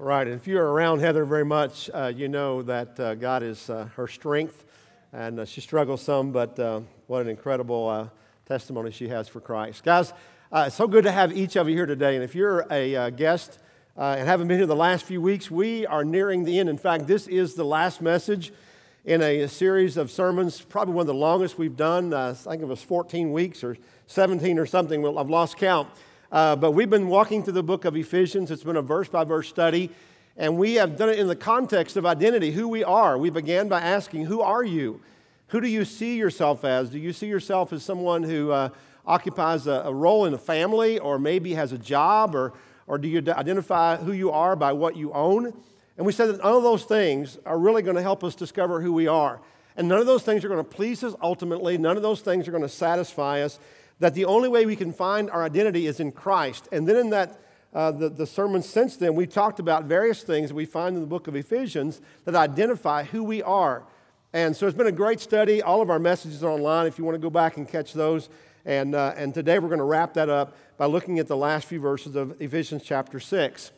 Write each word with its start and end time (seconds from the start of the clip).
Right. 0.00 0.28
And 0.28 0.36
if 0.36 0.46
you're 0.46 0.64
around 0.64 1.00
Heather 1.00 1.24
very 1.24 1.44
much, 1.44 1.90
uh, 1.92 2.12
you 2.14 2.28
know 2.28 2.62
that 2.62 3.00
uh, 3.00 3.16
God 3.16 3.42
is 3.42 3.68
uh, 3.68 3.88
her 3.96 4.06
strength. 4.06 4.64
And 5.12 5.40
uh, 5.40 5.44
she 5.44 5.60
struggles 5.60 6.02
some, 6.02 6.30
but 6.30 6.56
uh, 6.56 6.82
what 7.08 7.22
an 7.22 7.28
incredible 7.28 7.88
uh, 7.88 8.06
testimony 8.46 8.92
she 8.92 9.08
has 9.08 9.26
for 9.26 9.40
Christ. 9.40 9.82
Guys, 9.82 10.12
it's 10.54 10.76
so 10.76 10.86
good 10.86 11.02
to 11.02 11.10
have 11.10 11.36
each 11.36 11.56
of 11.56 11.68
you 11.68 11.74
here 11.74 11.84
today. 11.84 12.14
And 12.14 12.22
if 12.22 12.36
you're 12.36 12.64
a 12.70 13.10
guest 13.10 13.58
and 13.96 14.24
haven't 14.24 14.46
been 14.46 14.58
here 14.58 14.68
the 14.68 14.76
last 14.76 15.04
few 15.04 15.20
weeks, 15.20 15.50
we 15.50 15.84
are 15.84 16.04
nearing 16.04 16.44
the 16.44 16.60
end. 16.60 16.68
In 16.68 16.78
fact, 16.78 17.08
this 17.08 17.26
is 17.26 17.54
the 17.54 17.64
last 17.64 18.00
message 18.00 18.52
in 19.04 19.20
a 19.20 19.48
series 19.48 19.96
of 19.96 20.12
sermons, 20.12 20.60
probably 20.60 20.94
one 20.94 21.02
of 21.02 21.08
the 21.08 21.14
longest 21.14 21.58
we've 21.58 21.76
done. 21.76 22.14
I 22.14 22.34
think 22.34 22.62
it 22.62 22.68
was 22.68 22.84
14 22.84 23.32
weeks 23.32 23.64
or 23.64 23.76
17 24.06 24.60
or 24.60 24.66
something. 24.66 25.04
I've 25.18 25.28
lost 25.28 25.56
count. 25.56 25.88
Uh, 26.30 26.54
but 26.54 26.72
we've 26.72 26.90
been 26.90 27.08
walking 27.08 27.42
through 27.42 27.54
the 27.54 27.62
book 27.62 27.86
of 27.86 27.96
Ephesians. 27.96 28.50
It's 28.50 28.62
been 28.62 28.76
a 28.76 28.82
verse 28.82 29.08
by 29.08 29.24
verse 29.24 29.48
study. 29.48 29.90
And 30.36 30.58
we 30.58 30.74
have 30.74 30.96
done 30.96 31.08
it 31.08 31.18
in 31.18 31.26
the 31.26 31.36
context 31.36 31.96
of 31.96 32.04
identity, 32.04 32.50
who 32.50 32.68
we 32.68 32.84
are. 32.84 33.16
We 33.16 33.30
began 33.30 33.68
by 33.68 33.80
asking, 33.80 34.26
Who 34.26 34.42
are 34.42 34.62
you? 34.62 35.00
Who 35.48 35.60
do 35.60 35.68
you 35.68 35.86
see 35.86 36.16
yourself 36.16 36.64
as? 36.64 36.90
Do 36.90 36.98
you 36.98 37.14
see 37.14 37.26
yourself 37.26 37.72
as 37.72 37.82
someone 37.82 38.22
who 38.22 38.50
uh, 38.50 38.68
occupies 39.06 39.66
a, 39.66 39.82
a, 39.86 39.92
role 39.92 40.26
in 40.26 40.34
a 40.34 40.38
family 40.38 40.98
or 40.98 41.18
maybe 41.18 41.54
has 41.54 41.72
a 41.72 41.78
job? 41.78 42.34
Or, 42.34 42.52
or 42.86 42.98
do 42.98 43.08
you 43.08 43.24
identify 43.26 43.96
who 43.96 44.12
you 44.12 44.30
are 44.30 44.54
by 44.54 44.74
what 44.74 44.96
you 44.96 45.12
own? 45.14 45.54
And 45.96 46.06
we 46.06 46.12
said 46.12 46.26
that 46.26 46.44
none 46.44 46.52
of 46.52 46.62
those 46.62 46.84
things 46.84 47.38
are 47.46 47.58
really 47.58 47.80
going 47.80 47.96
to 47.96 48.02
help 48.02 48.22
us 48.22 48.34
discover 48.34 48.82
who 48.82 48.92
we 48.92 49.06
are. 49.06 49.40
And 49.76 49.88
none 49.88 49.98
of 49.98 50.06
those 50.06 50.22
things 50.22 50.44
are 50.44 50.48
going 50.48 50.62
to 50.62 50.70
please 50.70 51.02
us 51.02 51.14
ultimately. 51.22 51.78
None 51.78 51.96
of 51.96 52.02
those 52.02 52.20
things 52.20 52.46
are 52.46 52.50
going 52.50 52.62
to 52.62 52.68
satisfy 52.68 53.40
us 53.40 53.58
that 54.00 54.14
the 54.14 54.24
only 54.24 54.48
way 54.48 54.66
we 54.66 54.76
can 54.76 54.92
find 54.92 55.30
our 55.30 55.42
identity 55.42 55.86
is 55.86 56.00
in 56.00 56.12
Christ. 56.12 56.68
And 56.72 56.86
then 56.88 56.96
in 56.96 57.10
that, 57.10 57.40
uh, 57.74 57.90
the, 57.90 58.08
the 58.08 58.26
sermon 58.26 58.62
since 58.62 58.96
then, 58.96 59.14
we 59.14 59.26
talked 59.26 59.58
about 59.58 59.84
various 59.84 60.22
things 60.22 60.52
we 60.52 60.64
find 60.64 60.94
in 60.94 61.00
the 61.00 61.06
book 61.06 61.28
of 61.28 61.36
Ephesians 61.36 62.00
that 62.24 62.34
identify 62.34 63.04
who 63.04 63.24
we 63.24 63.42
are. 63.42 63.82
And 64.32 64.54
so 64.56 64.66
it's 64.66 64.76
been 64.76 64.86
a 64.86 64.92
great 64.92 65.20
study. 65.20 65.62
All 65.62 65.80
of 65.80 65.90
our 65.90 65.98
messages 65.98 66.44
are 66.44 66.50
online 66.50 66.86
if 66.86 66.98
you 66.98 67.04
want 67.04 67.14
to 67.14 67.20
go 67.20 67.30
back 67.30 67.56
and 67.56 67.68
catch 67.68 67.92
those. 67.92 68.28
And, 68.64 68.94
uh, 68.94 69.14
and 69.16 69.32
today 69.32 69.58
we're 69.58 69.68
going 69.68 69.78
to 69.78 69.84
wrap 69.84 70.14
that 70.14 70.28
up 70.28 70.56
by 70.76 70.86
looking 70.86 71.18
at 71.18 71.26
the 71.26 71.36
last 71.36 71.66
few 71.66 71.80
verses 71.80 72.14
of 72.14 72.40
Ephesians 72.40 72.82
chapter 72.84 73.18
6. 73.18 73.72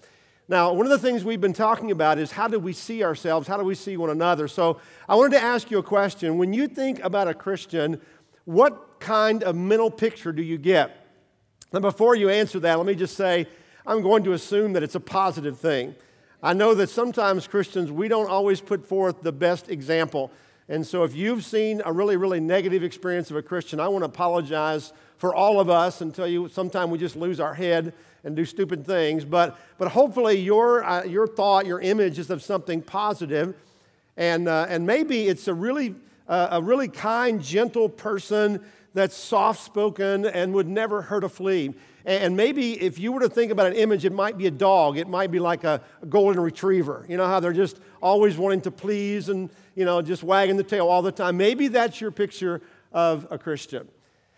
Now, 0.49 0.73
one 0.73 0.85
of 0.85 0.91
the 0.91 0.99
things 0.99 1.25
we've 1.25 1.41
been 1.41 1.53
talking 1.53 1.93
about 1.93 2.19
is 2.19 2.33
how 2.33 2.49
do 2.49 2.59
we 2.59 2.73
see 2.73 3.05
ourselves? 3.05 3.47
How 3.47 3.57
do 3.57 3.63
we 3.63 3.77
see 3.77 3.97
one 3.97 4.11
another? 4.11 4.49
So 4.49 4.81
I 5.09 5.15
wanted 5.15 5.39
to 5.39 5.43
ask 5.45 5.71
you 5.71 5.79
a 5.79 5.83
question. 5.83 6.39
When 6.39 6.53
you 6.53 6.67
think 6.67 6.99
about 7.05 7.29
a 7.29 7.35
Christian, 7.35 8.01
what 8.47 8.90
kind 9.01 9.43
of 9.43 9.57
mental 9.57 9.91
picture 9.91 10.33
do 10.33 10.43
you 10.43 10.59
get? 10.59 10.97
Now, 11.73 11.81
before 11.81 12.15
you 12.15 12.29
answer 12.29 12.61
that, 12.61 12.77
let 12.77 12.87
me 12.87 12.95
just 12.95 13.17
say 13.17 13.47
I'm 13.87 14.03
going 14.03 14.25
to 14.25 14.33
assume 14.33 14.75
that 14.75 14.83
it's 14.83 14.95
a 14.95 15.01
positive 15.01 15.59
thing. 15.59 15.95
I 16.43 16.53
know 16.53 16.75
that 16.75 16.91
sometimes 16.91 17.47
Christians, 17.47 17.91
we 17.91 18.09
don't 18.09 18.29
always 18.29 18.61
put 18.61 18.87
forth 18.87 19.23
the 19.23 19.33
best 19.33 19.71
example. 19.71 20.31
And 20.69 20.87
so, 20.87 21.03
if 21.03 21.15
you've 21.15 21.45
seen 21.45 21.83
a 21.85 21.93
really, 21.93 22.17
really 22.17 22.41
negative 22.41 22.85
experience 22.85 23.31
of 23.31 23.37
a 23.37 23.43
Christian, 23.43 23.81
I 23.81 23.89
want 23.89 24.03
to 24.03 24.07
apologize 24.07 24.93
for 25.19 25.35
all 25.35 25.61
of 25.61 25.69
us 25.69 26.01
and 26.01 26.15
tell 26.15 26.29
you 26.29 26.49
sometimes 26.49 26.91
we 26.91 26.99
just 26.99 27.17
lose 27.17 27.41
our 27.41 27.55
head 27.55 27.93
and 28.23 28.37
do 28.37 28.45
stupid 28.45 28.87
things. 28.87 29.25
But, 29.25 29.59
but 29.79 29.89
hopefully, 29.89 30.39
your, 30.39 30.85
uh, 30.85 31.05
your 31.05 31.27
thought, 31.27 31.67
your 31.67 31.81
image 31.81 32.19
is 32.19 32.31
of 32.31 32.43
something 32.43 32.83
positive. 32.83 33.55
And, 34.17 34.49
uh, 34.49 34.67
and 34.69 34.87
maybe 34.87 35.29
it's 35.29 35.49
a 35.49 35.55
really 35.55 35.95
a 36.31 36.63
really 36.63 36.87
kind, 36.87 37.43
gentle 37.43 37.89
person 37.89 38.65
that's 38.95 39.17
soft 39.17 39.63
spoken 39.63 40.27
and 40.27 40.53
would 40.55 40.69
never 40.69 41.03
hurt 41.03 41.25
a 41.25 41.29
flea. 41.29 41.75
And 42.05 42.37
maybe 42.37 42.81
if 42.81 42.99
you 42.99 43.13
were 43.13 43.21
to 43.21 43.29
think 43.29 43.53
about 43.53 43.67
an 43.67 43.75
image, 43.75 44.05
it 44.05 44.13
might 44.13 44.39
be 44.39 44.47
a 44.47 44.51
dog. 44.51 44.97
It 44.97 45.07
might 45.07 45.31
be 45.31 45.39
like 45.39 45.65
a, 45.65 45.83
golden 46.09 46.43
retriever. 46.43 47.05
You 47.09 47.17
know 47.17 47.27
how 47.27 47.41
they're 47.41 47.53
just 47.53 47.79
always 48.03 48.37
wanting 48.37 48.63
to 48.63 48.71
please 48.71 49.29
and, 49.29 49.51
you 49.75 49.85
know, 49.85 50.01
just 50.01 50.23
wagging 50.23 50.57
the 50.57 50.65
tail 50.65 50.89
all 50.89 51.03
the 51.03 51.13
time. 51.13 51.37
Maybe 51.37 51.69
that's 51.69 52.01
your 52.01 52.11
picture 52.11 52.63
of 52.93 53.27
a 53.31 53.39
Christian. 53.39 53.87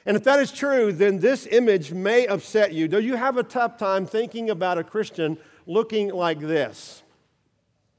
And 0.05 0.17
if 0.17 0.25
that 0.25 0.41
is 0.41 0.51
true, 0.51 0.93
then 0.93 1.21
this 1.21 1.47
image 1.47 1.93
may 1.93 2.27
upset 2.27 2.73
you. 2.73 2.89
Do 2.89 2.99
you 2.99 3.15
have 3.15 3.37
a 3.37 3.45
tough 3.45 3.79
time 3.79 4.07
thinking 4.07 4.51
about 4.51 4.77
a 4.77 4.85
Christian 4.85 5.39
looking 5.65 6.09
like 6.09 6.41
this? 6.41 7.05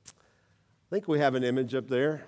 I 0.07 0.89
think 0.89 1.07
we 1.07 1.19
have 1.19 1.35
an 1.35 1.45
image 1.45 1.73
up 1.73 1.87
there. 1.87 2.25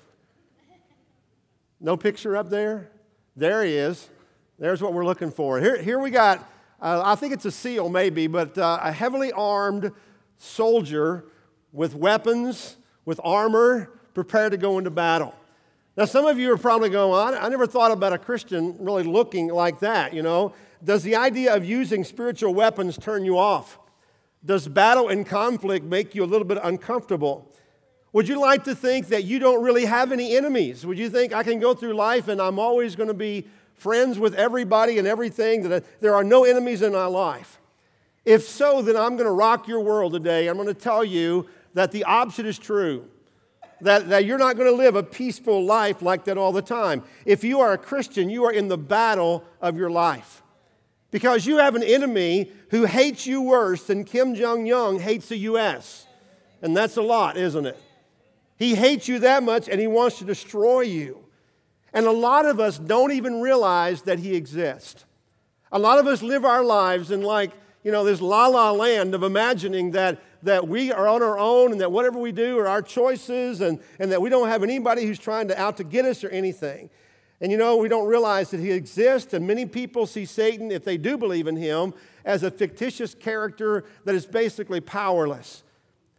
No 1.82 1.98
picture 1.98 2.38
up 2.38 2.50
there? 2.50 2.90
There 3.36 3.64
he 3.66 3.74
is. 3.74 4.10
There's 4.58 4.82
what 4.82 4.94
we're 4.94 5.04
looking 5.04 5.32
for. 5.32 5.60
Here, 5.60 5.82
here 5.82 6.00
we 6.00 6.12
got, 6.12 6.40
uh, 6.82 7.02
I 7.04 7.16
think 7.16 7.34
it's 7.34 7.44
a 7.44 7.52
SEAL 7.52 7.90
maybe, 7.90 8.28
but 8.28 8.58
uh, 8.58 8.80
a 8.82 8.92
heavily 8.92 9.34
armed 9.34 9.92
soldier 10.38 11.26
with 11.74 11.94
weapons, 11.94 12.78
with 13.04 13.20
armor, 13.22 13.92
prepared 14.14 14.54
to 14.54 14.58
go 14.58 14.78
into 14.78 14.90
battle. 14.90 15.36
Now, 15.98 16.06
some 16.06 16.26
of 16.26 16.40
you 16.40 16.54
are 16.54 16.58
probably 16.58 16.90
going, 16.90 17.36
I 17.38 17.50
never 17.50 17.68
thought 17.68 17.92
about 17.92 18.14
a 18.14 18.18
Christian 18.18 18.78
really 18.80 19.04
looking 19.04 19.50
like 19.50 19.80
that, 19.80 20.14
you 20.14 20.22
know. 20.22 20.54
Does 20.82 21.04
the 21.04 21.18
idea 21.18 21.54
of 21.54 21.66
using 21.66 22.06
spiritual 22.06 22.54
weapons 22.54 22.98
turn 22.98 23.26
you 23.26 23.38
off? 23.38 23.78
Does 24.44 24.70
battle 24.70 25.10
and 25.10 25.26
conflict 25.26 25.84
make 25.84 26.16
you 26.16 26.24
a 26.24 26.28
little 26.28 26.48
bit 26.48 26.60
uncomfortable? 26.64 27.52
Would 28.14 28.30
you 28.30 28.40
like 28.40 28.64
to 28.66 28.76
think 28.76 29.08
that 29.08 29.26
you 29.26 29.40
don't 29.40 29.62
really 29.62 29.84
have 29.84 30.14
any 30.14 30.38
enemies? 30.38 30.86
Would 30.86 30.98
you 30.98 31.10
think 31.10 31.34
I 31.34 31.44
can 31.44 31.60
go 31.60 31.74
through 31.74 31.94
life 31.94 32.30
and 32.30 32.42
I'm 32.42 32.58
always 32.58 32.96
going 32.96 33.10
to 33.10 33.14
be 33.14 33.48
friends 33.76 34.18
with 34.18 34.34
everybody 34.36 34.98
and 34.98 35.08
everything, 35.08 35.70
that 35.70 36.02
there 36.02 36.16
are 36.16 36.24
no 36.24 36.44
enemies 36.44 36.82
in 36.82 36.94
my 36.94 37.06
life? 37.06 37.60
If 38.26 38.44
so, 38.44 38.82
then 38.82 38.98
I'm 38.98 39.16
going 39.16 39.28
to 39.28 39.32
rock 39.32 39.68
your 39.68 39.82
world 39.82 40.14
today. 40.14 40.48
I'm 40.48 40.56
going 40.56 40.68
to 40.68 40.74
tell 40.74 41.04
you 41.04 41.48
that 41.76 41.92
the 41.92 42.04
opposite 42.06 42.46
is 42.46 42.58
true. 42.58 43.08
That, 43.82 44.10
that 44.10 44.26
you're 44.26 44.40
not 44.40 44.56
going 44.56 44.70
to 44.70 44.76
live 44.76 44.96
a 44.96 45.04
peaceful 45.04 45.64
life 45.64 46.02
like 46.02 46.26
that 46.26 46.38
all 46.38 46.52
the 46.52 46.62
time. 46.62 47.04
If 47.26 47.44
you 47.44 47.60
are 47.60 47.74
a 47.74 47.78
Christian, 47.78 48.30
you 48.30 48.46
are 48.46 48.52
in 48.52 48.68
the 48.68 48.78
battle 48.78 49.44
of 49.62 49.78
your 49.78 49.90
life. 49.90 50.42
Because 51.12 51.46
you 51.46 51.58
have 51.58 51.76
an 51.76 51.84
enemy 51.84 52.52
who 52.70 52.86
hates 52.86 53.28
you 53.28 53.42
worse 53.42 53.84
than 53.84 54.06
Kim 54.06 54.34
Jong 54.34 54.72
un 54.72 55.00
hates 55.00 55.30
the 55.30 55.38
U.S. 55.38 56.08
And 56.62 56.76
that's 56.76 56.98
a 56.98 57.02
lot, 57.02 57.38
isn't 57.38 57.66
it? 57.66 57.80
He 58.58 58.76
hates 58.76 59.08
you 59.08 59.20
that 59.20 59.44
much 59.44 59.68
and 59.68 59.80
he 59.80 59.88
wants 59.88 60.20
to 60.20 60.26
destroy 60.26 60.82
you. 60.82 61.25
And 61.96 62.06
a 62.06 62.12
lot 62.12 62.46
of 62.46 62.60
us 62.60 62.78
don't 62.78 63.14
even 63.14 63.40
realize 63.40 64.02
that 64.02 64.20
he 64.20 64.36
exists. 64.36 65.06
A 65.72 65.80
lot 65.80 65.98
of 65.98 66.08
us 66.08 66.22
live 66.22 66.44
our 66.44 66.64
lives 66.64 67.10
in 67.10 67.22
like, 67.22 67.52
you 67.84 67.92
know, 67.92 68.04
this 68.04 68.20
la 68.20 68.48
la 68.48 68.72
land 68.72 69.16
of 69.16 69.24
imagining 69.24 69.92
that, 69.92 70.22
that 70.44 70.68
we 70.68 70.92
are 70.92 71.08
on 71.08 71.24
our 71.24 71.40
own 71.40 71.72
and 71.72 71.80
that 71.80 71.94
whatever 71.94 72.20
we 72.20 72.34
do 72.34 72.60
are 72.60 72.68
our 72.68 72.82
choices 72.82 73.62
and, 73.62 73.80
and 73.98 74.12
that 74.12 74.22
we 74.22 74.30
don't 74.30 74.50
have 74.50 74.62
anybody 74.62 75.06
who's 75.06 75.18
trying 75.18 75.48
to 75.48 75.60
out 75.60 75.78
to 75.78 75.86
get 75.86 76.04
us 76.04 76.22
or 76.22 76.30
anything. 76.30 76.90
And 77.40 77.50
you 77.50 77.58
know, 77.58 77.78
we 77.78 77.88
don't 77.88 78.08
realize 78.08 78.52
that 78.52 78.60
he 78.60 78.72
exists, 78.72 79.34
and 79.34 79.46
many 79.46 79.66
people 79.66 80.06
see 80.06 80.26
Satan, 80.26 80.72
if 80.72 80.84
they 80.84 80.98
do 80.98 81.18
believe 81.18 81.48
in 81.48 81.56
him, 81.56 81.94
as 82.24 82.44
a 82.44 82.52
fictitious 82.52 83.14
character 83.14 83.86
that 84.04 84.16
is 84.16 84.26
basically 84.26 84.82
powerless. 84.82 85.64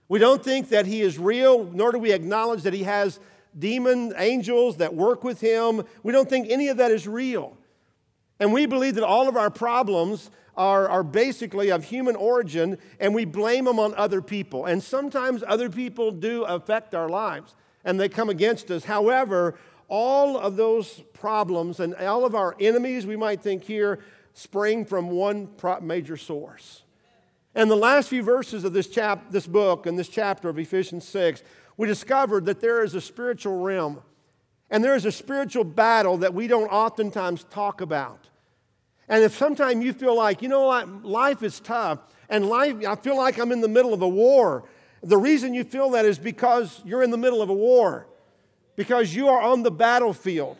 We 0.09 0.19
don't 0.19 0.42
think 0.42 0.69
that 0.70 0.86
he 0.86 1.03
is 1.03 1.19
real, 1.19 1.65
nor 1.65 1.92
do 1.92 1.98
we 1.98 2.12
acknowledge 2.12 2.62
that 2.62 2.75
he 2.75 2.84
has 2.84 3.19
demon 3.59 4.12
angels 4.17 4.77
that 4.78 4.94
work 4.94 5.25
with 5.25 5.41
him. 5.41 5.83
We 6.03 6.12
don't 6.12 6.28
think 6.28 6.49
any 6.50 6.69
of 6.69 6.77
that 6.77 6.91
is 6.91 7.06
real. 7.09 7.56
And 8.39 8.53
we 8.53 8.67
believe 8.67 8.97
that 8.97 9.05
all 9.05 9.28
of 9.28 9.37
our 9.37 9.50
problems 9.50 10.31
are, 10.56 10.89
are 10.89 11.03
basically 11.03 11.71
of 11.71 11.84
human 11.84 12.16
origin, 12.16 12.78
and 13.00 13.15
we 13.15 13.25
blame 13.25 13.65
them 13.65 13.78
on 13.78 13.95
other 13.95 14.22
people. 14.22 14.66
And 14.66 14.83
sometimes 14.83 15.43
other 15.47 15.71
people 15.71 16.11
do 16.11 16.45
affect 16.45 16.95
our 16.95 17.09
lives, 17.09 17.55
and 17.84 17.99
they 17.99 18.09
come 18.09 18.28
against 18.28 18.71
us. 18.71 18.84
However, 18.84 19.59
all 19.89 20.37
of 20.39 20.56
those 20.56 21.03
problems 21.12 21.81
and 21.81 21.95
all 21.95 22.25
of 22.25 22.34
our 22.34 22.56
enemies, 22.59 23.06
we 23.06 23.16
might 23.16 23.43
think 23.43 23.65
here, 23.65 24.00
spring 24.34 24.84
from 24.84 25.11
one 25.11 25.49
major 25.83 26.16
source. 26.16 26.83
And 27.55 27.71
the 27.71 27.77
last 27.77 28.11
few 28.11 28.22
verses 28.22 28.65
of 28.65 28.75
this, 28.75 28.86
chap- 28.86 29.30
this 29.30 29.47
book 29.47 29.86
and 29.86 29.98
this 29.98 30.09
chapter 30.09 30.51
of 30.51 30.59
Ephesians 30.59 31.09
6, 31.09 31.42
we 31.77 31.87
discovered 31.87 32.47
that 32.47 32.61
there 32.61 32.83
is 32.83 32.95
a 32.95 33.01
spiritual 33.01 33.61
realm 33.61 34.03
and 34.71 34.83
there 34.83 34.95
is 34.95 35.05
a 35.05 35.13
spiritual 35.13 35.65
battle 35.65 36.19
that 36.19 36.34
we 36.34 36.47
don't 36.47 36.69
oftentimes 36.69 37.45
talk 37.45 37.81
about. 37.81 38.28
And 39.09 39.23
if 39.23 39.37
sometimes 39.37 39.84
you 39.84 39.93
feel 39.93 40.17
like, 40.17 40.43
you 40.43 40.49
know 40.49 40.67
what, 40.67 41.05
life 41.05 41.43
is 41.43 41.61
tough 41.61 42.01
and 42.28 42.49
life, 42.49 42.77
I 42.87 42.97
feel 42.97 43.17
like 43.17 43.39
I'm 43.39 43.53
in 43.53 43.61
the 43.61 43.69
middle 43.69 43.95
of 43.95 44.03
a 44.03 44.09
war, 44.09 44.65
the 45.03 45.17
reason 45.17 45.55
you 45.55 45.63
feel 45.63 45.91
that 45.91 46.05
is 46.05 46.19
because 46.19 46.81
you're 46.84 47.03
in 47.03 47.11
the 47.11 47.17
middle 47.17 47.43
of 47.43 47.49
a 47.49 47.55
war, 47.55 48.09
because 48.75 49.15
you 49.15 49.28
are 49.28 49.41
on 49.41 49.63
the 49.63 49.71
battlefield 49.71 50.57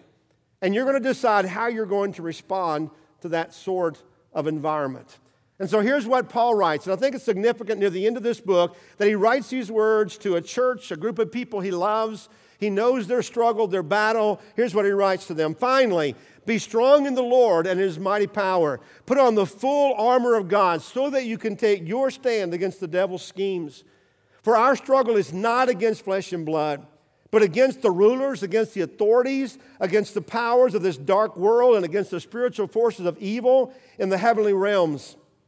and 0.63 0.75
you're 0.75 0.85
going 0.85 1.03
to 1.03 1.09
decide 1.09 1.45
how 1.47 1.67
you're 1.67 1.87
going 1.87 2.13
to 2.13 2.23
respond 2.23 2.91
to 3.23 3.29
that 3.31 3.53
sort 3.53 4.03
of 4.33 4.47
environment. 4.47 5.19
And 5.59 5.71
so 5.71 5.81
here's 5.81 6.07
what 6.07 6.29
Paul 6.29 6.55
writes, 6.55 6.87
and 6.87 6.93
I 6.93 6.97
think 6.97 7.15
it's 7.15 7.25
significant 7.25 7.81
near 7.81 7.89
the 7.89 8.07
end 8.07 8.19
of 8.19 8.23
this 8.23 8.41
book 8.41 8.77
that 8.99 9.09
he 9.09 9.15
writes 9.15 9.49
these 9.49 9.71
words 9.71 10.19
to 10.19 10.37
a 10.37 10.43
church, 10.43 10.91
a 10.91 10.97
group 10.97 11.19
of 11.19 11.33
people 11.33 11.61
he 11.61 11.71
loves. 11.71 12.29
He 12.59 12.69
knows 12.69 13.07
their 13.07 13.23
struggle, 13.23 13.67
their 13.67 13.83
battle. 13.83 14.41
Here's 14.55 14.75
what 14.75 14.85
he 14.85 14.91
writes 14.91 15.27
to 15.29 15.35
them 15.35 15.55
Finally, 15.55 16.15
be 16.45 16.59
strong 16.59 17.07
in 17.07 17.15
the 17.15 17.23
Lord 17.23 17.67
and 17.67 17.81
his 17.81 17.99
mighty 17.99 18.27
power. 18.27 18.81
Put 19.07 19.19
on 19.19 19.35
the 19.35 19.47
full 19.47 19.95
armor 19.95 20.35
of 20.35 20.49
God 20.49 20.83
so 20.83 21.11
that 21.11 21.25
you 21.25 21.39
can 21.39 21.57
take 21.57 21.89
your 21.89 22.11
stand 22.11 22.53
against 22.53 22.81
the 22.81 22.87
devil's 22.87 23.25
schemes. 23.25 23.83
For 24.43 24.57
our 24.57 24.77
struggle 24.77 25.17
is 25.17 25.33
not 25.33 25.69
against 25.69 26.05
flesh 26.05 26.33
and 26.33 26.47
blood, 26.47 26.87
but 27.31 27.43
against 27.43 27.83
the 27.83 27.91
rulers, 27.91 28.43
against 28.43 28.75
the 28.75 28.83
authorities, 28.83 29.59
against 29.81 30.15
the 30.15 30.23
powers 30.23 30.75
of 30.75 30.83
this 30.83 30.97
dark 30.97 31.37
world, 31.37 31.77
and 31.77 31.85
against 31.85 32.13
the 32.13 32.21
spiritual 32.21 32.69
forces 32.69 33.07
of 33.07 33.19
evil 33.19 33.75
in 33.99 34.09
the 34.09 34.19
heavenly 34.19 34.53
realms. 34.53 35.17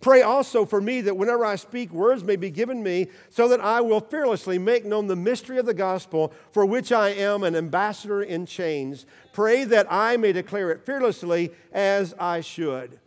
Pray 0.00 0.22
also 0.22 0.64
for 0.64 0.80
me 0.80 1.00
that 1.02 1.16
whenever 1.16 1.44
I 1.44 1.56
speak, 1.56 1.90
words 1.92 2.22
may 2.22 2.36
be 2.36 2.50
given 2.50 2.82
me, 2.82 3.08
so 3.30 3.48
that 3.48 3.60
I 3.60 3.80
will 3.80 4.00
fearlessly 4.00 4.58
make 4.58 4.84
known 4.84 5.06
the 5.06 5.16
mystery 5.16 5.58
of 5.58 5.66
the 5.66 5.74
gospel, 5.74 6.32
for 6.52 6.66
which 6.66 6.92
I 6.92 7.10
am 7.10 7.42
an 7.42 7.56
ambassador 7.56 8.22
in 8.22 8.46
chains. 8.46 9.06
Pray 9.32 9.64
that 9.64 9.86
I 9.90 10.16
may 10.16 10.32
declare 10.32 10.70
it 10.70 10.84
fearlessly 10.84 11.52
as 11.72 12.14
I 12.18 12.40
should. 12.40 12.98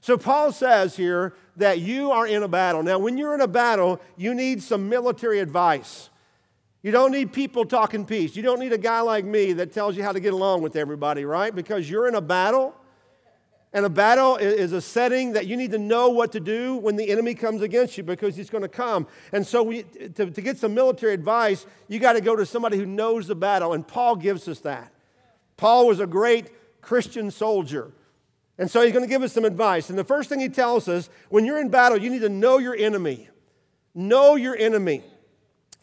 So, 0.00 0.16
Paul 0.16 0.52
says 0.52 0.96
here 0.96 1.34
that 1.56 1.80
you 1.80 2.12
are 2.12 2.26
in 2.26 2.42
a 2.42 2.48
battle. 2.48 2.82
Now, 2.82 2.98
when 2.98 3.18
you're 3.18 3.34
in 3.34 3.40
a 3.40 3.48
battle, 3.48 4.00
you 4.16 4.34
need 4.34 4.62
some 4.62 4.88
military 4.88 5.40
advice. 5.40 6.10
You 6.82 6.92
don't 6.92 7.10
need 7.10 7.32
people 7.32 7.64
talking 7.64 8.04
peace. 8.04 8.36
You 8.36 8.44
don't 8.44 8.60
need 8.60 8.72
a 8.72 8.78
guy 8.78 9.00
like 9.00 9.24
me 9.24 9.52
that 9.54 9.72
tells 9.72 9.96
you 9.96 10.04
how 10.04 10.12
to 10.12 10.20
get 10.20 10.32
along 10.32 10.62
with 10.62 10.76
everybody, 10.76 11.24
right? 11.24 11.52
Because 11.52 11.90
you're 11.90 12.06
in 12.06 12.14
a 12.14 12.20
battle 12.20 12.74
and 13.76 13.84
a 13.84 13.90
battle 13.90 14.36
is 14.36 14.72
a 14.72 14.80
setting 14.80 15.34
that 15.34 15.46
you 15.46 15.54
need 15.54 15.70
to 15.72 15.78
know 15.78 16.08
what 16.08 16.32
to 16.32 16.40
do 16.40 16.76
when 16.76 16.96
the 16.96 17.10
enemy 17.10 17.34
comes 17.34 17.60
against 17.60 17.98
you 17.98 18.02
because 18.02 18.34
he's 18.34 18.48
going 18.48 18.62
to 18.62 18.70
come. 18.70 19.06
And 19.32 19.46
so, 19.46 19.62
we, 19.62 19.82
to, 19.82 20.30
to 20.30 20.40
get 20.40 20.56
some 20.56 20.72
military 20.72 21.12
advice, 21.12 21.66
you 21.86 21.98
got 21.98 22.14
to 22.14 22.22
go 22.22 22.34
to 22.34 22.46
somebody 22.46 22.78
who 22.78 22.86
knows 22.86 23.26
the 23.26 23.34
battle. 23.34 23.74
And 23.74 23.86
Paul 23.86 24.16
gives 24.16 24.48
us 24.48 24.60
that. 24.60 24.94
Paul 25.58 25.88
was 25.88 26.00
a 26.00 26.06
great 26.06 26.46
Christian 26.80 27.30
soldier. 27.30 27.92
And 28.56 28.70
so, 28.70 28.80
he's 28.80 28.92
going 28.92 29.04
to 29.04 29.10
give 29.10 29.20
us 29.20 29.34
some 29.34 29.44
advice. 29.44 29.90
And 29.90 29.98
the 29.98 30.04
first 30.04 30.30
thing 30.30 30.40
he 30.40 30.48
tells 30.48 30.88
us 30.88 31.10
when 31.28 31.44
you're 31.44 31.60
in 31.60 31.68
battle, 31.68 31.98
you 31.98 32.08
need 32.08 32.22
to 32.22 32.30
know 32.30 32.56
your 32.56 32.74
enemy. 32.74 33.28
Know 33.94 34.36
your 34.36 34.56
enemy. 34.56 35.04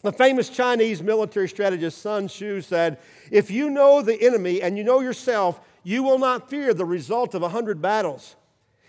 The 0.02 0.10
famous 0.10 0.48
Chinese 0.48 1.00
military 1.00 1.48
strategist 1.48 1.98
Sun 2.02 2.26
Tzu 2.26 2.60
said, 2.60 2.98
If 3.30 3.52
you 3.52 3.70
know 3.70 4.02
the 4.02 4.20
enemy 4.20 4.62
and 4.62 4.76
you 4.76 4.82
know 4.82 4.98
yourself, 4.98 5.60
you 5.84 6.02
will 6.02 6.18
not 6.18 6.50
fear 6.50 6.74
the 6.74 6.84
result 6.84 7.34
of 7.34 7.42
a 7.42 7.50
hundred 7.50 7.80
battles. 7.80 8.34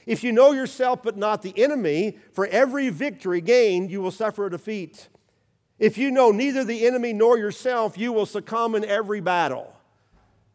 If 0.05 0.23
you 0.23 0.31
know 0.31 0.51
yourself 0.51 1.03
but 1.03 1.17
not 1.17 1.41
the 1.41 1.53
enemy, 1.57 2.17
for 2.33 2.47
every 2.47 2.89
victory 2.89 3.41
gained, 3.41 3.91
you 3.91 4.01
will 4.01 4.11
suffer 4.11 4.47
a 4.47 4.49
defeat. 4.49 5.09
If 5.77 5.97
you 5.97 6.09
know 6.09 6.31
neither 6.31 6.63
the 6.63 6.87
enemy 6.87 7.11
nor 7.11 7.37
yourself, 7.37 7.97
you 7.97 8.13
will 8.13 8.25
succumb 8.25 8.75
in 8.75 8.85
every 8.85 9.19
battle. 9.19 9.75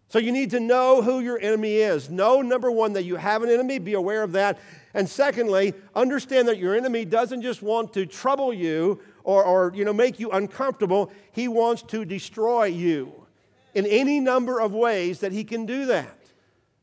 So 0.09 0.19
you 0.19 0.33
need 0.33 0.51
to 0.51 0.61
know 0.61 1.03
who 1.03 1.21
your 1.21 1.39
enemy 1.39 1.77
is. 1.77 2.11
Know, 2.11 2.43
number 2.43 2.71
one, 2.71 2.95
that 2.95 3.05
you 3.05 3.15
have 3.17 3.43
an 3.43 3.49
enemy, 3.49 3.79
be 3.79 3.95
aware 3.95 4.25
of 4.25 4.33
that. 4.33 4.59
And 4.93 5.09
secondly, 5.09 5.73
understand 5.95 6.49
that 6.49 6.59
your 6.59 6.75
enemy 6.75 7.05
doesn't 7.05 7.43
just 7.43 7.63
want 7.63 7.93
to 7.93 8.07
trouble 8.07 8.53
you 8.53 9.01
or, 9.23 9.45
or 9.45 9.73
you 9.75 9.85
know, 9.85 9.93
make 9.93 10.19
you 10.19 10.31
uncomfortable, 10.31 11.13
he 11.33 11.47
wants 11.47 11.83
to 11.83 12.05
destroy 12.05 12.65
you 12.65 13.13
in 13.75 13.87
any 13.87 14.19
number 14.19 14.61
of 14.61 14.73
ways 14.73 15.21
that 15.21 15.31
he 15.31 15.45
can 15.45 15.67
do 15.67 15.87
that. 15.87 16.20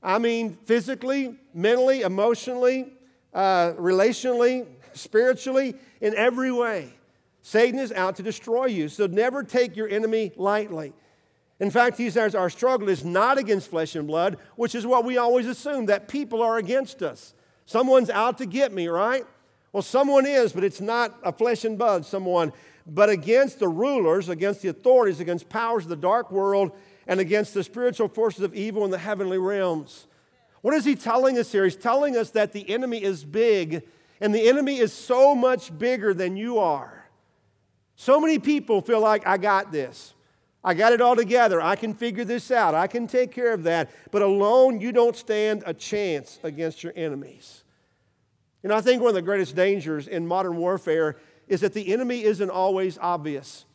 I 0.08 0.20
mean, 0.20 0.58
physically, 0.64 1.36
mentally, 1.54 2.00
emotionally, 2.00 2.94
uh, 3.34 3.74
relationally, 3.74 4.66
spiritually, 4.94 5.76
in 6.00 6.16
every 6.16 6.50
way. 6.50 6.94
Satan 7.42 7.78
is 7.78 7.92
out 7.92 8.16
to 8.16 8.24
destroy 8.24 8.68
you. 8.68 8.88
So 8.88 9.08
never 9.08 9.44
take 9.44 9.76
your 9.76 9.90
enemy 9.90 10.32
lightly. 10.38 10.94
In 11.60 11.70
fact, 11.70 11.98
he 11.98 12.10
says 12.10 12.36
our 12.36 12.50
struggle 12.50 12.88
is 12.88 13.04
not 13.04 13.38
against 13.38 13.70
flesh 13.70 13.96
and 13.96 14.08
blood, 14.08 14.38
which 14.56 14.76
is 14.76 14.88
what 14.88 15.04
we 15.04 15.18
always 15.18 15.46
assume 15.46 15.88
that 15.88 16.08
people 16.08 16.42
are 16.42 16.58
against 16.58 17.04
us. 17.04 17.34
Someone's 17.66 18.10
out 18.10 18.38
to 18.38 18.46
get 18.46 18.72
me, 18.72 18.88
right? 18.88 19.26
Well, 19.74 19.84
someone 19.84 20.26
is, 20.26 20.54
but 20.54 20.64
it's 20.64 20.80
not 20.80 21.20
a 21.22 21.34
flesh 21.34 21.66
and 21.66 21.78
blood 21.78 22.06
someone, 22.06 22.54
but 22.86 23.10
against 23.10 23.60
the 23.60 23.68
rulers, 23.68 24.30
against 24.30 24.62
the 24.62 24.70
authorities, 24.70 25.20
against 25.20 25.50
powers 25.50 25.84
of 25.84 25.90
the 25.90 25.98
dark 25.98 26.32
world, 26.32 26.72
and 27.08 27.20
against 27.20 27.54
the 27.54 27.64
spiritual 27.64 28.08
forces 28.08 28.42
of 28.42 28.54
evil 28.54 28.86
in 28.86 28.92
the 28.92 28.98
heavenly 28.98 29.38
realms. 29.38 30.08
What 30.62 30.74
is 30.74 30.86
he 30.86 30.96
telling 30.96 31.38
us 31.38 31.52
here? 31.52 31.64
He's 31.64 31.76
telling 31.76 32.18
us 32.18 32.32
that 32.32 32.52
the 32.52 32.70
enemy 32.70 33.02
is 33.02 33.24
big, 33.24 33.84
and 34.20 34.34
the 34.34 34.48
enemy 34.48 34.78
is 34.78 34.92
so 34.92 35.34
much 35.34 35.78
bigger 35.78 36.14
than 36.14 36.36
you 36.36 36.60
are. 36.60 37.06
So 37.96 38.20
many 38.20 38.38
people 38.40 38.82
feel 38.82 39.00
like, 39.00 39.26
I 39.26 39.38
got 39.38 39.72
this. 39.72 40.14
I 40.64 40.74
got 40.74 40.92
it 40.92 41.00
all 41.00 41.16
together. 41.16 41.62
I 41.62 41.76
can 41.76 41.94
figure 41.94 42.26
this 42.26 42.52
out. 42.52 42.76
I 42.76 42.88
can 42.88 43.08
take 43.08 43.32
care 43.32 43.54
of 43.54 43.64
that. 43.64 43.90
But 44.12 44.22
alone, 44.22 44.82
you 44.82 44.92
don't 44.92 45.16
stand 45.16 45.64
a 45.66 45.74
chance 45.74 46.40
against 46.44 46.84
your 46.84 46.94
enemies. 46.96 47.64
You 48.62 48.70
know, 48.70 48.76
I 48.76 48.82
think 48.82 49.02
one 49.02 49.10
of 49.10 49.16
the 49.16 49.22
greatest 49.22 49.56
dangers 49.56 50.08
in 50.08 50.28
modern 50.28 50.58
warfare 50.58 51.18
is 51.48 51.62
that 51.62 51.74
the 51.74 51.94
enemy 51.94 52.24
isn't 52.24 52.50
always 52.50 52.98
obvious. 52.98 53.66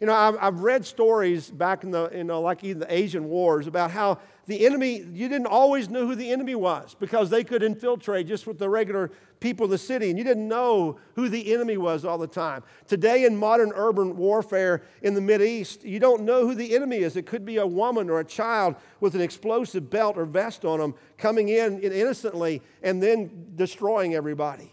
You 0.00 0.08
know, 0.08 0.14
I've, 0.14 0.36
I've 0.40 0.60
read 0.60 0.84
stories 0.84 1.50
back 1.50 1.84
in 1.84 1.90
the, 1.90 2.10
you 2.14 2.24
know, 2.24 2.40
like 2.40 2.64
in 2.64 2.80
the 2.80 2.92
Asian 2.92 3.28
wars 3.28 3.66
about 3.66 3.92
how 3.92 4.18
the 4.46 4.66
enemy, 4.66 4.98
you 5.12 5.28
didn't 5.28 5.46
always 5.46 5.88
know 5.88 6.06
who 6.06 6.14
the 6.14 6.30
enemy 6.30 6.54
was 6.54 6.94
because 6.98 7.30
they 7.30 7.44
could 7.44 7.62
infiltrate 7.62 8.26
just 8.26 8.46
with 8.46 8.58
the 8.58 8.68
regular 8.68 9.10
people 9.40 9.64
of 9.64 9.70
the 9.70 9.78
city, 9.78 10.10
and 10.10 10.18
you 10.18 10.24
didn't 10.24 10.48
know 10.48 10.98
who 11.14 11.28
the 11.28 11.52
enemy 11.52 11.76
was 11.76 12.04
all 12.04 12.18
the 12.18 12.26
time. 12.26 12.62
Today, 12.86 13.24
in 13.24 13.36
modern 13.36 13.72
urban 13.74 14.16
warfare 14.16 14.82
in 15.02 15.14
the 15.14 15.42
East, 15.42 15.84
you 15.84 16.00
don't 16.00 16.22
know 16.22 16.46
who 16.46 16.54
the 16.54 16.74
enemy 16.74 16.98
is. 16.98 17.16
It 17.16 17.26
could 17.26 17.44
be 17.44 17.58
a 17.58 17.66
woman 17.66 18.10
or 18.10 18.20
a 18.20 18.24
child 18.24 18.74
with 19.00 19.14
an 19.14 19.20
explosive 19.20 19.90
belt 19.90 20.16
or 20.16 20.24
vest 20.24 20.64
on 20.64 20.80
them 20.80 20.94
coming 21.18 21.50
in 21.50 21.80
innocently 21.80 22.62
and 22.82 23.02
then 23.02 23.52
destroying 23.54 24.14
everybody. 24.14 24.72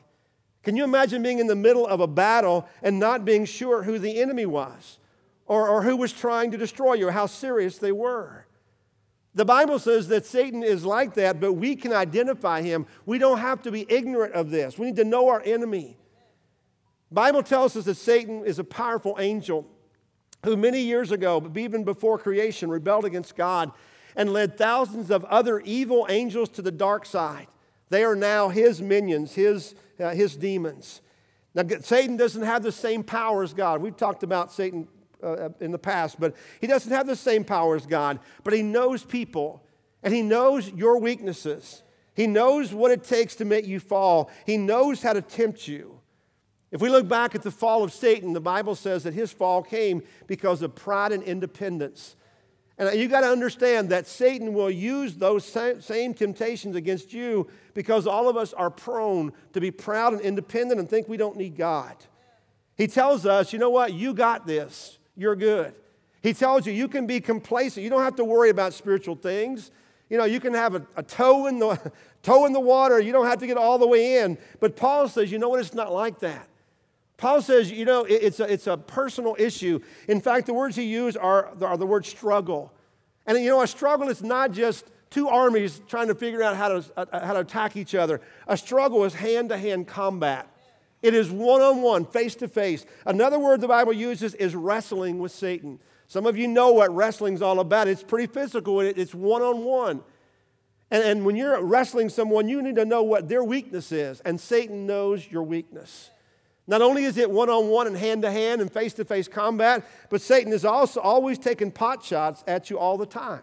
Can 0.64 0.76
you 0.76 0.84
imagine 0.84 1.22
being 1.22 1.40
in 1.40 1.48
the 1.48 1.56
middle 1.56 1.86
of 1.86 2.00
a 2.00 2.08
battle 2.08 2.68
and 2.82 3.00
not 3.00 3.26
being 3.26 3.46
sure 3.46 3.84
who 3.84 4.00
the 4.00 4.22
enemy 4.22 4.46
was? 4.46 5.00
Or, 5.52 5.68
or 5.68 5.82
who 5.82 5.98
was 5.98 6.14
trying 6.14 6.50
to 6.52 6.58
destroy 6.58 6.94
you, 6.94 7.10
how 7.10 7.26
serious 7.26 7.78
they 7.78 7.92
were. 7.92 8.46
The 9.36 9.44
Bible 9.44 9.80
says 9.80 10.08
that 10.08 10.26
Satan 10.26 10.64
is 10.64 10.86
like 10.86 11.16
that, 11.16 11.42
but 11.42 11.52
we 11.52 11.76
can 11.76 11.92
identify 11.92 12.62
him. 12.62 12.86
We 13.06 13.18
don't 13.18 13.40
have 13.40 13.62
to 13.64 13.72
be 13.72 13.86
ignorant 13.90 14.34
of 14.34 14.50
this. 14.50 14.80
We 14.80 14.86
need 14.86 14.96
to 14.96 15.04
know 15.04 15.28
our 15.28 15.42
enemy. 15.44 15.98
Bible 17.12 17.44
tells 17.44 17.76
us 17.76 17.84
that 17.84 17.96
Satan 17.96 18.46
is 18.46 18.60
a 18.60 18.64
powerful 18.64 19.18
angel 19.20 19.68
who 20.46 20.56
many 20.56 20.80
years 20.80 21.12
ago, 21.12 21.52
even 21.58 21.84
before 21.84 22.18
creation, 22.18 22.70
rebelled 22.70 23.04
against 23.04 23.36
God 23.36 23.74
and 24.16 24.32
led 24.32 24.58
thousands 24.58 25.12
of 25.12 25.26
other 25.26 25.60
evil 25.60 26.08
angels 26.08 26.48
to 26.52 26.62
the 26.62 26.72
dark 26.72 27.06
side. 27.06 27.48
They 27.90 28.06
are 28.06 28.16
now 28.16 28.48
his 28.48 28.82
minions, 28.82 29.34
his, 29.34 29.76
uh, 30.00 30.12
his 30.12 30.38
demons. 30.38 31.02
Now, 31.54 31.64
Satan 31.82 32.16
doesn't 32.16 32.44
have 32.44 32.64
the 32.64 32.72
same 32.72 33.04
power 33.04 33.44
as 33.44 33.54
God. 33.54 33.82
We've 33.82 33.98
talked 33.98 34.24
about 34.24 34.54
Satan 34.54 34.88
uh, 35.24 35.50
in 35.60 35.72
the 35.72 35.80
past, 35.80 36.20
but 36.20 36.36
he 36.60 36.68
doesn't 36.68 36.92
have 36.92 37.08
the 37.08 37.16
same 37.16 37.44
power 37.44 37.76
as 37.76 37.86
God. 37.86 38.20
But 38.44 38.54
he 38.54 38.64
knows 38.64 39.04
people, 39.04 39.64
and 40.04 40.14
he 40.14 40.22
knows 40.22 40.70
your 40.72 41.00
weaknesses. 41.00 41.84
He 42.14 42.28
knows 42.28 42.74
what 42.74 42.92
it 42.92 43.04
takes 43.04 43.36
to 43.36 43.46
make 43.46 43.66
you 43.66 43.80
fall, 43.80 44.30
he 44.46 44.58
knows 44.58 45.02
how 45.02 45.14
to 45.14 45.22
tempt 45.22 45.68
you. 45.68 46.00
If 46.72 46.80
we 46.80 46.90
look 46.90 47.08
back 47.08 47.36
at 47.36 47.42
the 47.42 47.52
fall 47.52 47.84
of 47.84 47.92
Satan, 47.92 48.32
the 48.32 48.40
Bible 48.40 48.76
says 48.76 49.04
that 49.04 49.14
his 49.14 49.34
fall 49.34 49.62
came 49.62 50.04
because 50.28 50.62
of 50.62 50.74
pride 50.74 51.12
and 51.12 51.22
independence. 51.22 52.16
And 52.78 52.98
you 52.98 53.10
got 53.10 53.22
to 53.22 53.28
understand 53.28 53.90
that 53.90 54.08
Satan 54.08 54.54
will 54.54 54.72
use 54.72 55.16
those 55.16 55.46
same 55.46 56.14
temptations 56.14 56.76
against 56.76 57.14
you 57.14 57.48
because 57.74 58.08
all 58.08 58.30
of 58.30 58.38
us 58.38 58.54
are 58.54 58.72
prone 58.72 59.34
to 59.54 59.60
be 59.60 59.70
proud 59.70 60.14
and 60.14 60.22
independent 60.22 60.80
and 60.80 60.90
think 60.90 61.08
we 61.08 61.18
don't 61.18 61.38
need 61.38 61.58
God. 61.58 61.96
He 62.78 62.88
tells 62.88 63.26
us, 63.26 63.54
you 63.54 63.60
know 63.60 63.70
what, 63.70 63.94
you 63.94 64.14
got 64.14 64.48
this 64.48 64.98
you're 65.22 65.36
good. 65.36 65.74
He 66.22 66.34
tells 66.34 66.66
you 66.66 66.74
you 66.74 66.88
can 66.88 67.08
be 67.08 67.20
complacent. 67.20 67.84
You 67.84 67.90
don't 67.90 68.04
have 68.04 68.16
to 68.16 68.26
worry 68.26 68.50
about 68.50 68.74
spiritual 68.74 69.16
things. 69.16 69.72
You 70.10 70.18
know, 70.18 70.26
you 70.26 70.40
can 70.40 70.54
have 70.54 70.76
a, 70.76 70.86
a 70.96 71.04
toe, 71.04 71.48
in 71.48 71.60
the, 71.60 71.92
toe 72.24 72.46
in 72.46 72.54
the 72.54 72.60
water. 72.60 73.00
You 73.00 73.12
don't 73.12 73.28
have 73.28 73.40
to 73.40 73.48
get 73.48 73.58
all 73.58 73.78
the 73.78 73.88
way 73.88 74.18
in. 74.18 74.38
But 74.60 74.76
Paul 74.76 75.08
says, 75.08 75.32
you 75.32 75.40
know 75.40 75.50
what? 75.50 75.60
It's 75.60 75.74
not 75.74 75.94
like 75.94 76.20
that. 76.20 76.48
Paul 77.18 77.42
says, 77.42 77.72
you 77.72 77.86
know, 77.86 78.04
it's 78.04 78.40
a, 78.40 78.52
it's 78.52 78.66
a 78.66 78.76
personal 78.76 79.36
issue. 79.38 79.80
In 80.08 80.20
fact, 80.20 80.48
the 80.48 80.56
words 80.56 80.76
he 80.76 80.84
used 80.84 81.18
are, 81.18 81.52
are 81.62 81.78
the 81.78 81.86
word 81.86 82.04
struggle. 82.06 82.74
And 83.28 83.38
you 83.38 83.50
know, 83.50 83.62
a 83.62 83.68
struggle 83.68 84.10
is 84.10 84.24
not 84.24 84.52
just 84.52 84.86
two 85.12 85.28
armies 85.30 85.82
trying 85.88 86.08
to 86.08 86.16
figure 86.16 86.42
out 86.42 86.56
how 86.56 86.70
to, 86.70 86.84
uh, 86.98 87.26
how 87.26 87.34
to 87.34 87.42
attack 87.42 87.78
each 87.78 87.94
other. 87.94 88.22
A 88.48 88.58
struggle 88.58 89.04
is 89.06 89.14
hand 89.14 89.50
to 89.50 89.58
hand 89.58 89.88
combat. 89.88 90.48
It 91.02 91.14
is 91.14 91.32
one 91.32 91.62
on 91.62 91.82
one, 91.82 92.06
face 92.06 92.36
to 92.36 92.48
face. 92.48 92.86
Another 93.06 93.40
word 93.40 93.62
the 93.62 93.68
Bible 93.68 93.94
uses 93.94 94.36
is 94.36 94.56
wrestling 94.56 95.20
with 95.20 95.32
Satan. 95.32 95.80
Some 96.08 96.26
of 96.26 96.38
you 96.38 96.48
know 96.48 96.72
what 96.74 96.94
wrestling's 96.94 97.42
all 97.42 97.60
about. 97.60 97.88
It's 97.88 98.04
pretty 98.04 98.32
physical, 98.32 98.82
it's 98.82 99.16
one 99.16 99.42
on 99.42 99.64
one. 99.64 100.04
And 100.92 101.26
when 101.26 101.38
you're 101.38 101.64
wrestling 101.64 102.10
someone, 102.10 102.50
you 102.50 102.62
need 102.62 102.76
to 102.76 102.84
know 102.84 103.02
what 103.02 103.30
their 103.30 103.44
weakness 103.44 103.94
is, 103.94 104.20
and 104.22 104.40
Satan 104.40 104.86
knows 104.86 105.26
your 105.32 105.44
weakness. 105.44 106.12
Not 106.68 106.82
only 106.82 107.06
is 107.06 107.18
it 107.18 107.32
one 107.32 107.50
on 107.50 107.70
one 107.70 107.88
and 107.88 107.98
hand 107.98 108.22
to 108.22 108.32
hand 108.32 108.62
and 108.62 108.72
face 108.72 108.94
to 108.94 109.06
face 109.06 109.28
combat, 109.28 109.86
but 110.10 110.22
Satan 110.22 110.54
is 110.54 110.66
also 110.66 111.00
always 111.00 111.40
taking 111.40 111.72
pot 111.72 112.04
shots 112.04 112.44
at 112.46 112.70
you 112.70 112.78
all 112.78 112.98
the 112.98 113.06
time. 113.06 113.42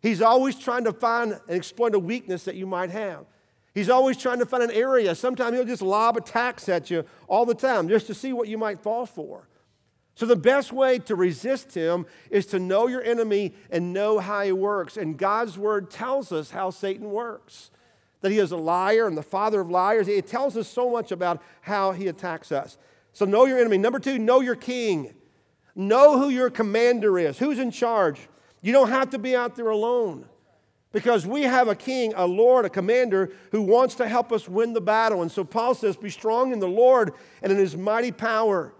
He's 0.00 0.20
always 0.20 0.58
trying 0.58 0.84
to 0.84 0.92
find 0.92 1.32
and 1.32 1.40
exploit 1.48 1.94
a 1.94 1.98
weakness 1.98 2.44
that 2.44 2.56
you 2.56 2.66
might 2.66 2.90
have. 2.90 3.24
He's 3.74 3.88
always 3.88 4.18
trying 4.18 4.38
to 4.38 4.46
find 4.46 4.62
an 4.62 4.70
area. 4.70 5.14
Sometimes 5.14 5.56
he'll 5.56 5.64
just 5.64 5.82
lob 5.82 6.16
attacks 6.16 6.68
at 6.68 6.90
you 6.90 7.04
all 7.26 7.46
the 7.46 7.54
time 7.54 7.88
just 7.88 8.06
to 8.08 8.14
see 8.14 8.32
what 8.32 8.48
you 8.48 8.58
might 8.58 8.80
fall 8.80 9.06
for. 9.06 9.48
So, 10.14 10.26
the 10.26 10.36
best 10.36 10.72
way 10.72 10.98
to 11.00 11.16
resist 11.16 11.74
him 11.74 12.04
is 12.30 12.44
to 12.46 12.58
know 12.58 12.86
your 12.86 13.02
enemy 13.02 13.54
and 13.70 13.94
know 13.94 14.18
how 14.18 14.42
he 14.42 14.52
works. 14.52 14.98
And 14.98 15.16
God's 15.16 15.56
word 15.56 15.90
tells 15.90 16.32
us 16.32 16.50
how 16.50 16.68
Satan 16.68 17.10
works 17.10 17.70
that 18.20 18.30
he 18.30 18.38
is 18.38 18.52
a 18.52 18.56
liar 18.56 19.08
and 19.08 19.16
the 19.16 19.22
father 19.22 19.60
of 19.60 19.70
liars. 19.70 20.06
It 20.06 20.26
tells 20.26 20.56
us 20.56 20.68
so 20.68 20.90
much 20.90 21.10
about 21.10 21.42
how 21.62 21.92
he 21.92 22.08
attacks 22.08 22.52
us. 22.52 22.76
So, 23.14 23.24
know 23.24 23.46
your 23.46 23.58
enemy. 23.58 23.78
Number 23.78 23.98
two, 23.98 24.18
know 24.18 24.40
your 24.40 24.54
king. 24.54 25.14
Know 25.74 26.18
who 26.18 26.28
your 26.28 26.50
commander 26.50 27.18
is, 27.18 27.38
who's 27.38 27.58
in 27.58 27.70
charge. 27.70 28.20
You 28.60 28.72
don't 28.72 28.90
have 28.90 29.08
to 29.10 29.18
be 29.18 29.34
out 29.34 29.56
there 29.56 29.70
alone 29.70 30.28
because 30.92 31.26
we 31.26 31.42
have 31.42 31.68
a 31.68 31.74
king, 31.74 32.12
a 32.14 32.26
Lord, 32.26 32.64
a 32.64 32.70
commander 32.70 33.32
who 33.50 33.62
wants 33.62 33.94
to 33.96 34.06
help 34.06 34.30
us 34.30 34.48
win 34.48 34.74
the 34.74 34.80
battle. 34.80 35.22
And 35.22 35.32
so 35.32 35.42
Paul 35.42 35.74
says, 35.74 35.96
Be 35.96 36.10
strong 36.10 36.52
in 36.52 36.60
the 36.60 36.68
Lord 36.68 37.14
and 37.42 37.50
in 37.50 37.58
his 37.58 37.76
mighty 37.76 38.12
power. 38.12 38.74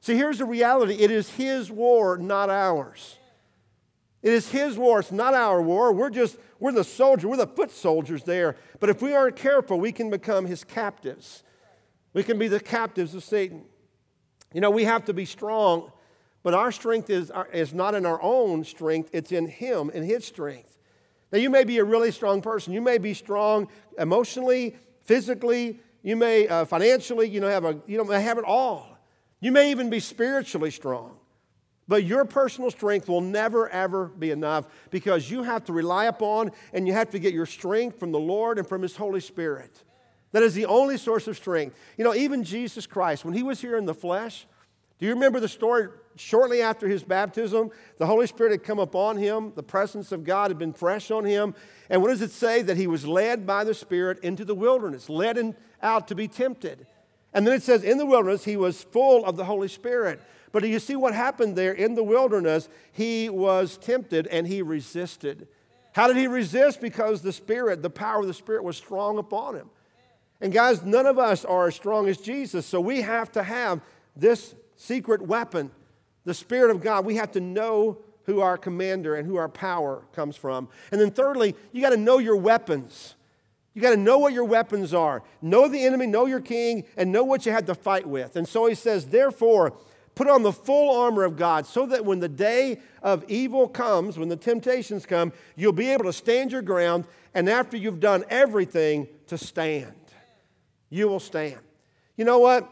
See, 0.00 0.16
here's 0.16 0.38
the 0.38 0.44
reality 0.44 0.94
it 0.94 1.10
is 1.10 1.30
his 1.30 1.70
war, 1.70 2.16
not 2.16 2.50
ours. 2.50 3.18
It 4.22 4.32
is 4.32 4.50
his 4.50 4.76
war, 4.76 4.98
it's 4.98 5.12
not 5.12 5.34
our 5.34 5.62
war. 5.62 5.92
We're 5.92 6.10
just, 6.10 6.38
we're 6.58 6.72
the 6.72 6.82
soldier, 6.82 7.28
we're 7.28 7.36
the 7.36 7.46
foot 7.46 7.70
soldiers 7.70 8.24
there. 8.24 8.56
But 8.80 8.90
if 8.90 9.00
we 9.00 9.14
aren't 9.14 9.36
careful, 9.36 9.78
we 9.78 9.92
can 9.92 10.10
become 10.10 10.46
his 10.46 10.64
captives. 10.64 11.44
We 12.14 12.24
can 12.24 12.38
be 12.38 12.48
the 12.48 12.58
captives 12.58 13.14
of 13.14 13.22
Satan. 13.22 13.64
You 14.52 14.60
know, 14.60 14.70
we 14.70 14.84
have 14.84 15.04
to 15.04 15.12
be 15.12 15.24
strong, 15.24 15.92
but 16.42 16.54
our 16.54 16.72
strength 16.72 17.10
is, 17.10 17.30
is 17.52 17.74
not 17.74 17.94
in 17.94 18.06
our 18.06 18.20
own 18.20 18.64
strength, 18.64 19.10
it's 19.12 19.30
in 19.30 19.46
him, 19.46 19.90
in 19.90 20.02
his 20.02 20.24
strength. 20.24 20.67
Now, 21.30 21.38
you 21.38 21.50
may 21.50 21.64
be 21.64 21.78
a 21.78 21.84
really 21.84 22.10
strong 22.10 22.40
person. 22.40 22.72
You 22.72 22.80
may 22.80 22.98
be 22.98 23.14
strong 23.14 23.68
emotionally, 23.98 24.76
physically, 25.04 25.80
you 26.02 26.16
may 26.16 26.48
uh, 26.48 26.64
financially, 26.64 27.28
you 27.28 27.40
know, 27.40 27.48
have, 27.48 27.64
a, 27.64 27.78
you 27.86 27.98
know, 27.98 28.04
have 28.04 28.38
it 28.38 28.44
all. 28.44 28.96
You 29.40 29.52
may 29.52 29.70
even 29.70 29.90
be 29.90 30.00
spiritually 30.00 30.70
strong. 30.70 31.16
But 31.86 32.04
your 32.04 32.24
personal 32.26 32.70
strength 32.70 33.08
will 33.08 33.22
never, 33.22 33.68
ever 33.70 34.06
be 34.06 34.30
enough 34.30 34.66
because 34.90 35.30
you 35.30 35.42
have 35.42 35.64
to 35.64 35.72
rely 35.72 36.04
upon 36.04 36.52
and 36.74 36.86
you 36.86 36.92
have 36.92 37.10
to 37.10 37.18
get 37.18 37.32
your 37.32 37.46
strength 37.46 37.98
from 37.98 38.12
the 38.12 38.18
Lord 38.18 38.58
and 38.58 38.68
from 38.68 38.82
His 38.82 38.94
Holy 38.94 39.20
Spirit. 39.20 39.82
That 40.32 40.42
is 40.42 40.54
the 40.54 40.66
only 40.66 40.98
source 40.98 41.26
of 41.26 41.36
strength. 41.36 41.76
You 41.96 42.04
know, 42.04 42.14
even 42.14 42.44
Jesus 42.44 42.86
Christ, 42.86 43.24
when 43.24 43.32
He 43.32 43.42
was 43.42 43.60
here 43.60 43.78
in 43.78 43.86
the 43.86 43.94
flesh, 43.94 44.46
do 44.98 45.06
you 45.06 45.14
remember 45.14 45.40
the 45.40 45.48
story? 45.48 45.88
Shortly 46.18 46.62
after 46.62 46.88
his 46.88 47.02
baptism, 47.04 47.70
the 47.96 48.06
Holy 48.06 48.26
Spirit 48.26 48.50
had 48.50 48.64
come 48.64 48.78
upon 48.78 49.16
him. 49.16 49.52
The 49.54 49.62
presence 49.62 50.10
of 50.12 50.24
God 50.24 50.50
had 50.50 50.58
been 50.58 50.72
fresh 50.72 51.10
on 51.10 51.24
him. 51.24 51.54
And 51.88 52.02
what 52.02 52.08
does 52.08 52.22
it 52.22 52.32
say? 52.32 52.62
That 52.62 52.76
he 52.76 52.86
was 52.86 53.06
led 53.06 53.46
by 53.46 53.64
the 53.64 53.74
Spirit 53.74 54.18
into 54.24 54.44
the 54.44 54.54
wilderness, 54.54 55.08
led 55.08 55.38
in, 55.38 55.54
out 55.82 56.08
to 56.08 56.14
be 56.14 56.26
tempted. 56.26 56.86
And 57.32 57.46
then 57.46 57.54
it 57.54 57.62
says, 57.62 57.84
in 57.84 57.98
the 57.98 58.06
wilderness, 58.06 58.44
he 58.44 58.56
was 58.56 58.82
full 58.82 59.24
of 59.24 59.36
the 59.36 59.44
Holy 59.44 59.68
Spirit. 59.68 60.20
But 60.50 60.62
do 60.62 60.68
you 60.68 60.78
see 60.78 60.96
what 60.96 61.14
happened 61.14 61.56
there 61.56 61.72
in 61.72 61.94
the 61.94 62.02
wilderness? 62.02 62.68
He 62.90 63.28
was 63.28 63.76
tempted 63.76 64.26
and 64.26 64.46
he 64.46 64.62
resisted. 64.62 65.46
How 65.92 66.08
did 66.08 66.16
he 66.16 66.26
resist? 66.26 66.80
Because 66.80 67.22
the 67.22 67.32
Spirit, 67.32 67.82
the 67.82 67.90
power 67.90 68.20
of 68.20 68.26
the 68.26 68.34
Spirit 68.34 68.64
was 68.64 68.76
strong 68.76 69.18
upon 69.18 69.54
him. 69.54 69.70
And 70.40 70.52
guys, 70.52 70.82
none 70.82 71.06
of 71.06 71.18
us 71.18 71.44
are 71.44 71.68
as 71.68 71.74
strong 71.74 72.08
as 72.08 72.18
Jesus, 72.18 72.64
so 72.64 72.80
we 72.80 73.02
have 73.02 73.30
to 73.32 73.42
have 73.42 73.80
this 74.16 74.54
secret 74.76 75.20
weapon, 75.20 75.70
the 76.28 76.34
Spirit 76.34 76.70
of 76.70 76.82
God. 76.82 77.06
We 77.06 77.16
have 77.16 77.32
to 77.32 77.40
know 77.40 77.98
who 78.24 78.42
our 78.42 78.58
commander 78.58 79.16
and 79.16 79.26
who 79.26 79.36
our 79.36 79.48
power 79.48 80.02
comes 80.12 80.36
from. 80.36 80.68
And 80.92 81.00
then, 81.00 81.10
thirdly, 81.10 81.56
you 81.72 81.80
got 81.80 81.90
to 81.90 81.96
know 81.96 82.18
your 82.18 82.36
weapons. 82.36 83.14
You 83.72 83.80
got 83.80 83.92
to 83.92 83.96
know 83.96 84.18
what 84.18 84.34
your 84.34 84.44
weapons 84.44 84.92
are. 84.92 85.22
Know 85.40 85.68
the 85.68 85.82
enemy, 85.82 86.06
know 86.06 86.26
your 86.26 86.42
king, 86.42 86.84
and 86.98 87.10
know 87.10 87.24
what 87.24 87.46
you 87.46 87.52
had 87.52 87.66
to 87.68 87.74
fight 87.74 88.06
with. 88.06 88.36
And 88.36 88.46
so 88.46 88.66
he 88.66 88.74
says, 88.74 89.06
therefore, 89.06 89.72
put 90.14 90.28
on 90.28 90.42
the 90.42 90.52
full 90.52 91.00
armor 91.00 91.24
of 91.24 91.36
God 91.36 91.64
so 91.64 91.86
that 91.86 92.04
when 92.04 92.20
the 92.20 92.28
day 92.28 92.80
of 93.02 93.24
evil 93.28 93.66
comes, 93.66 94.18
when 94.18 94.28
the 94.28 94.36
temptations 94.36 95.06
come, 95.06 95.32
you'll 95.56 95.72
be 95.72 95.88
able 95.88 96.04
to 96.04 96.12
stand 96.12 96.52
your 96.52 96.60
ground, 96.60 97.06
and 97.32 97.48
after 97.48 97.78
you've 97.78 98.00
done 98.00 98.22
everything, 98.28 99.08
to 99.28 99.38
stand. 99.38 99.94
You 100.90 101.08
will 101.08 101.20
stand. 101.20 101.60
You 102.18 102.26
know 102.26 102.38
what? 102.38 102.70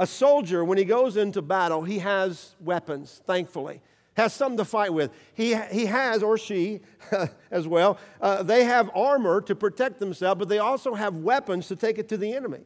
A 0.00 0.06
soldier, 0.06 0.64
when 0.64 0.78
he 0.78 0.84
goes 0.84 1.16
into 1.16 1.40
battle, 1.42 1.82
he 1.82 2.00
has 2.00 2.56
weapons, 2.58 3.22
thankfully 3.24 3.80
has 4.20 4.34
something 4.34 4.58
to 4.58 4.64
fight 4.64 4.92
with. 4.92 5.10
He, 5.34 5.56
he 5.70 5.86
has, 5.86 6.22
or 6.22 6.36
she 6.36 6.80
as 7.50 7.66
well, 7.66 7.98
uh, 8.20 8.42
they 8.42 8.64
have 8.64 8.90
armor 8.94 9.40
to 9.42 9.54
protect 9.54 9.98
themselves, 9.98 10.38
but 10.38 10.48
they 10.48 10.58
also 10.58 10.94
have 10.94 11.16
weapons 11.16 11.68
to 11.68 11.76
take 11.76 11.98
it 11.98 12.08
to 12.08 12.16
the 12.16 12.32
enemy. 12.32 12.60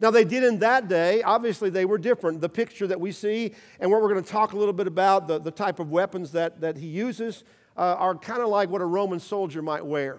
Now, 0.00 0.10
they 0.10 0.24
did 0.24 0.44
in 0.44 0.60
that 0.60 0.88
day, 0.88 1.22
obviously, 1.22 1.70
they 1.70 1.84
were 1.84 1.98
different. 1.98 2.40
The 2.40 2.48
picture 2.48 2.86
that 2.86 3.00
we 3.00 3.10
see, 3.12 3.52
and 3.80 3.90
what 3.90 4.00
we're 4.00 4.12
going 4.12 4.22
to 4.22 4.30
talk 4.30 4.52
a 4.52 4.56
little 4.56 4.72
bit 4.72 4.86
about, 4.86 5.26
the, 5.26 5.38
the 5.38 5.50
type 5.50 5.80
of 5.80 5.90
weapons 5.90 6.32
that, 6.32 6.60
that 6.60 6.76
he 6.76 6.86
uses, 6.86 7.42
uh, 7.76 7.96
are 7.98 8.14
kind 8.14 8.40
of 8.40 8.48
like 8.48 8.68
what 8.68 8.80
a 8.80 8.86
Roman 8.86 9.18
soldier 9.18 9.60
might 9.60 9.84
wear. 9.84 10.18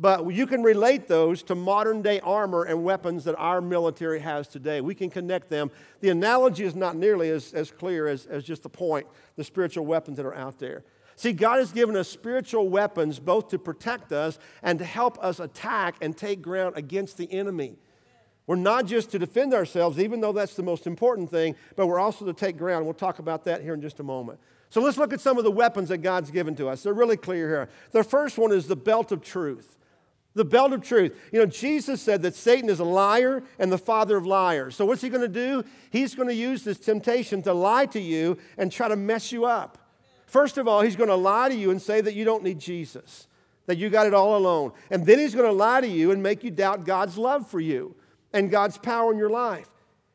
But 0.00 0.32
you 0.32 0.46
can 0.46 0.62
relate 0.62 1.08
those 1.08 1.42
to 1.42 1.54
modern 1.54 2.00
day 2.00 2.20
armor 2.20 2.62
and 2.64 2.82
weapons 2.82 3.24
that 3.24 3.36
our 3.36 3.60
military 3.60 4.20
has 4.20 4.48
today. 4.48 4.80
We 4.80 4.94
can 4.94 5.10
connect 5.10 5.50
them. 5.50 5.70
The 6.00 6.08
analogy 6.08 6.64
is 6.64 6.74
not 6.74 6.96
nearly 6.96 7.28
as, 7.28 7.52
as 7.52 7.70
clear 7.70 8.08
as, 8.08 8.24
as 8.24 8.42
just 8.42 8.62
the 8.62 8.70
point, 8.70 9.06
the 9.36 9.44
spiritual 9.44 9.84
weapons 9.84 10.16
that 10.16 10.24
are 10.24 10.34
out 10.34 10.58
there. 10.58 10.84
See, 11.16 11.34
God 11.34 11.58
has 11.58 11.70
given 11.70 11.98
us 11.98 12.08
spiritual 12.08 12.70
weapons 12.70 13.18
both 13.18 13.48
to 13.48 13.58
protect 13.58 14.10
us 14.10 14.38
and 14.62 14.78
to 14.78 14.86
help 14.86 15.22
us 15.22 15.38
attack 15.38 15.96
and 16.00 16.16
take 16.16 16.40
ground 16.40 16.78
against 16.78 17.18
the 17.18 17.30
enemy. 17.30 17.76
We're 18.46 18.56
not 18.56 18.86
just 18.86 19.10
to 19.10 19.18
defend 19.18 19.52
ourselves, 19.52 19.98
even 19.98 20.22
though 20.22 20.32
that's 20.32 20.54
the 20.54 20.62
most 20.62 20.86
important 20.86 21.30
thing, 21.30 21.56
but 21.76 21.86
we're 21.86 22.00
also 22.00 22.24
to 22.24 22.32
take 22.32 22.56
ground. 22.56 22.86
We'll 22.86 22.94
talk 22.94 23.18
about 23.18 23.44
that 23.44 23.60
here 23.60 23.74
in 23.74 23.82
just 23.82 24.00
a 24.00 24.02
moment. 24.02 24.40
So 24.70 24.80
let's 24.80 24.96
look 24.96 25.12
at 25.12 25.20
some 25.20 25.36
of 25.36 25.44
the 25.44 25.50
weapons 25.50 25.90
that 25.90 25.98
God's 25.98 26.30
given 26.30 26.56
to 26.56 26.68
us. 26.68 26.84
They're 26.84 26.94
really 26.94 27.18
clear 27.18 27.48
here. 27.48 27.68
The 27.90 28.02
first 28.02 28.38
one 28.38 28.50
is 28.50 28.66
the 28.66 28.76
belt 28.76 29.12
of 29.12 29.20
truth. 29.20 29.76
The 30.34 30.44
belt 30.44 30.72
of 30.72 30.82
truth. 30.82 31.18
You 31.32 31.40
know, 31.40 31.46
Jesus 31.46 32.00
said 32.00 32.22
that 32.22 32.36
Satan 32.36 32.70
is 32.70 32.78
a 32.78 32.84
liar 32.84 33.42
and 33.58 33.72
the 33.72 33.78
father 33.78 34.16
of 34.16 34.26
liars. 34.26 34.76
So, 34.76 34.84
what's 34.84 35.02
he 35.02 35.08
going 35.08 35.22
to 35.22 35.28
do? 35.28 35.64
He's 35.90 36.14
going 36.14 36.28
to 36.28 36.34
use 36.34 36.62
this 36.62 36.78
temptation 36.78 37.42
to 37.42 37.52
lie 37.52 37.86
to 37.86 38.00
you 38.00 38.38
and 38.56 38.70
try 38.70 38.88
to 38.88 38.96
mess 38.96 39.32
you 39.32 39.44
up. 39.44 39.78
First 40.26 40.58
of 40.58 40.68
all, 40.68 40.82
he's 40.82 40.94
going 40.94 41.08
to 41.08 41.16
lie 41.16 41.48
to 41.48 41.54
you 41.54 41.72
and 41.72 41.82
say 41.82 42.00
that 42.00 42.14
you 42.14 42.24
don't 42.24 42.44
need 42.44 42.60
Jesus, 42.60 43.26
that 43.66 43.78
you 43.78 43.90
got 43.90 44.06
it 44.06 44.14
all 44.14 44.36
alone. 44.36 44.72
And 44.88 45.04
then 45.04 45.18
he's 45.18 45.34
going 45.34 45.48
to 45.48 45.52
lie 45.52 45.80
to 45.80 45.88
you 45.88 46.12
and 46.12 46.22
make 46.22 46.44
you 46.44 46.52
doubt 46.52 46.84
God's 46.84 47.18
love 47.18 47.50
for 47.50 47.58
you 47.58 47.96
and 48.32 48.48
God's 48.48 48.78
power 48.78 49.10
in 49.10 49.18
your 49.18 49.30
life, 49.30 49.68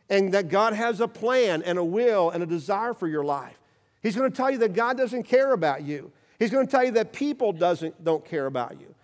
and 0.10 0.34
that 0.34 0.48
God 0.48 0.72
has 0.72 1.02
a 1.02 1.08
plan 1.10 1.62
and 1.64 1.78
a 1.78 1.84
will 1.84 2.30
and 2.30 2.42
a 2.42 2.46
desire 2.46 2.94
for 2.94 3.10
your 3.10 3.26
life. 3.26 3.60
He's 4.02 4.16
going 4.16 4.32
to 4.32 4.38
tell 4.38 4.50
you 4.50 4.60
that 4.60 4.74
God 4.74 4.96
doesn't 4.96 5.24
care 5.24 5.52
about 5.52 5.84
you. 5.84 6.14
He's 6.40 6.52
going 6.52 6.66
to 6.66 6.72
tell 6.72 6.86
you 6.86 6.92
that 6.92 7.12
people 7.12 7.52
doesn't, 7.52 8.02
don't 8.02 8.24
care 8.24 8.46
about 8.46 8.80
you. 8.80 8.96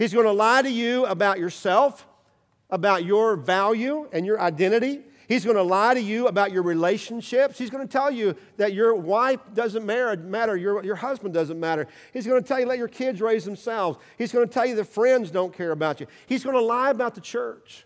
He's 0.00 0.14
going 0.14 0.24
to 0.24 0.32
lie 0.32 0.62
to 0.62 0.70
you 0.70 1.04
about 1.04 1.38
yourself, 1.38 2.06
about 2.70 3.04
your 3.04 3.36
value 3.36 4.08
and 4.14 4.24
your 4.24 4.40
identity. 4.40 5.02
He's 5.28 5.44
going 5.44 5.58
to 5.58 5.62
lie 5.62 5.92
to 5.92 6.00
you 6.00 6.26
about 6.26 6.52
your 6.52 6.62
relationships. 6.62 7.58
He's 7.58 7.68
going 7.68 7.86
to 7.86 7.92
tell 7.92 8.10
you 8.10 8.34
that 8.56 8.72
your 8.72 8.94
wife 8.94 9.40
doesn't 9.52 9.84
matter, 9.84 10.56
your, 10.56 10.82
your 10.82 10.94
husband 10.94 11.34
doesn't 11.34 11.60
matter. 11.60 11.86
He's 12.14 12.26
going 12.26 12.42
to 12.42 12.48
tell 12.48 12.58
you 12.58 12.64
let 12.64 12.78
your 12.78 12.88
kids 12.88 13.20
raise 13.20 13.44
themselves. 13.44 13.98
He's 14.16 14.32
going 14.32 14.48
to 14.48 14.52
tell 14.52 14.64
you 14.64 14.74
that 14.76 14.86
friends 14.86 15.30
don't 15.30 15.52
care 15.52 15.72
about 15.72 16.00
you. 16.00 16.06
He's 16.26 16.44
going 16.44 16.56
to 16.56 16.62
lie 16.62 16.88
about 16.88 17.14
the 17.14 17.20
church. 17.20 17.84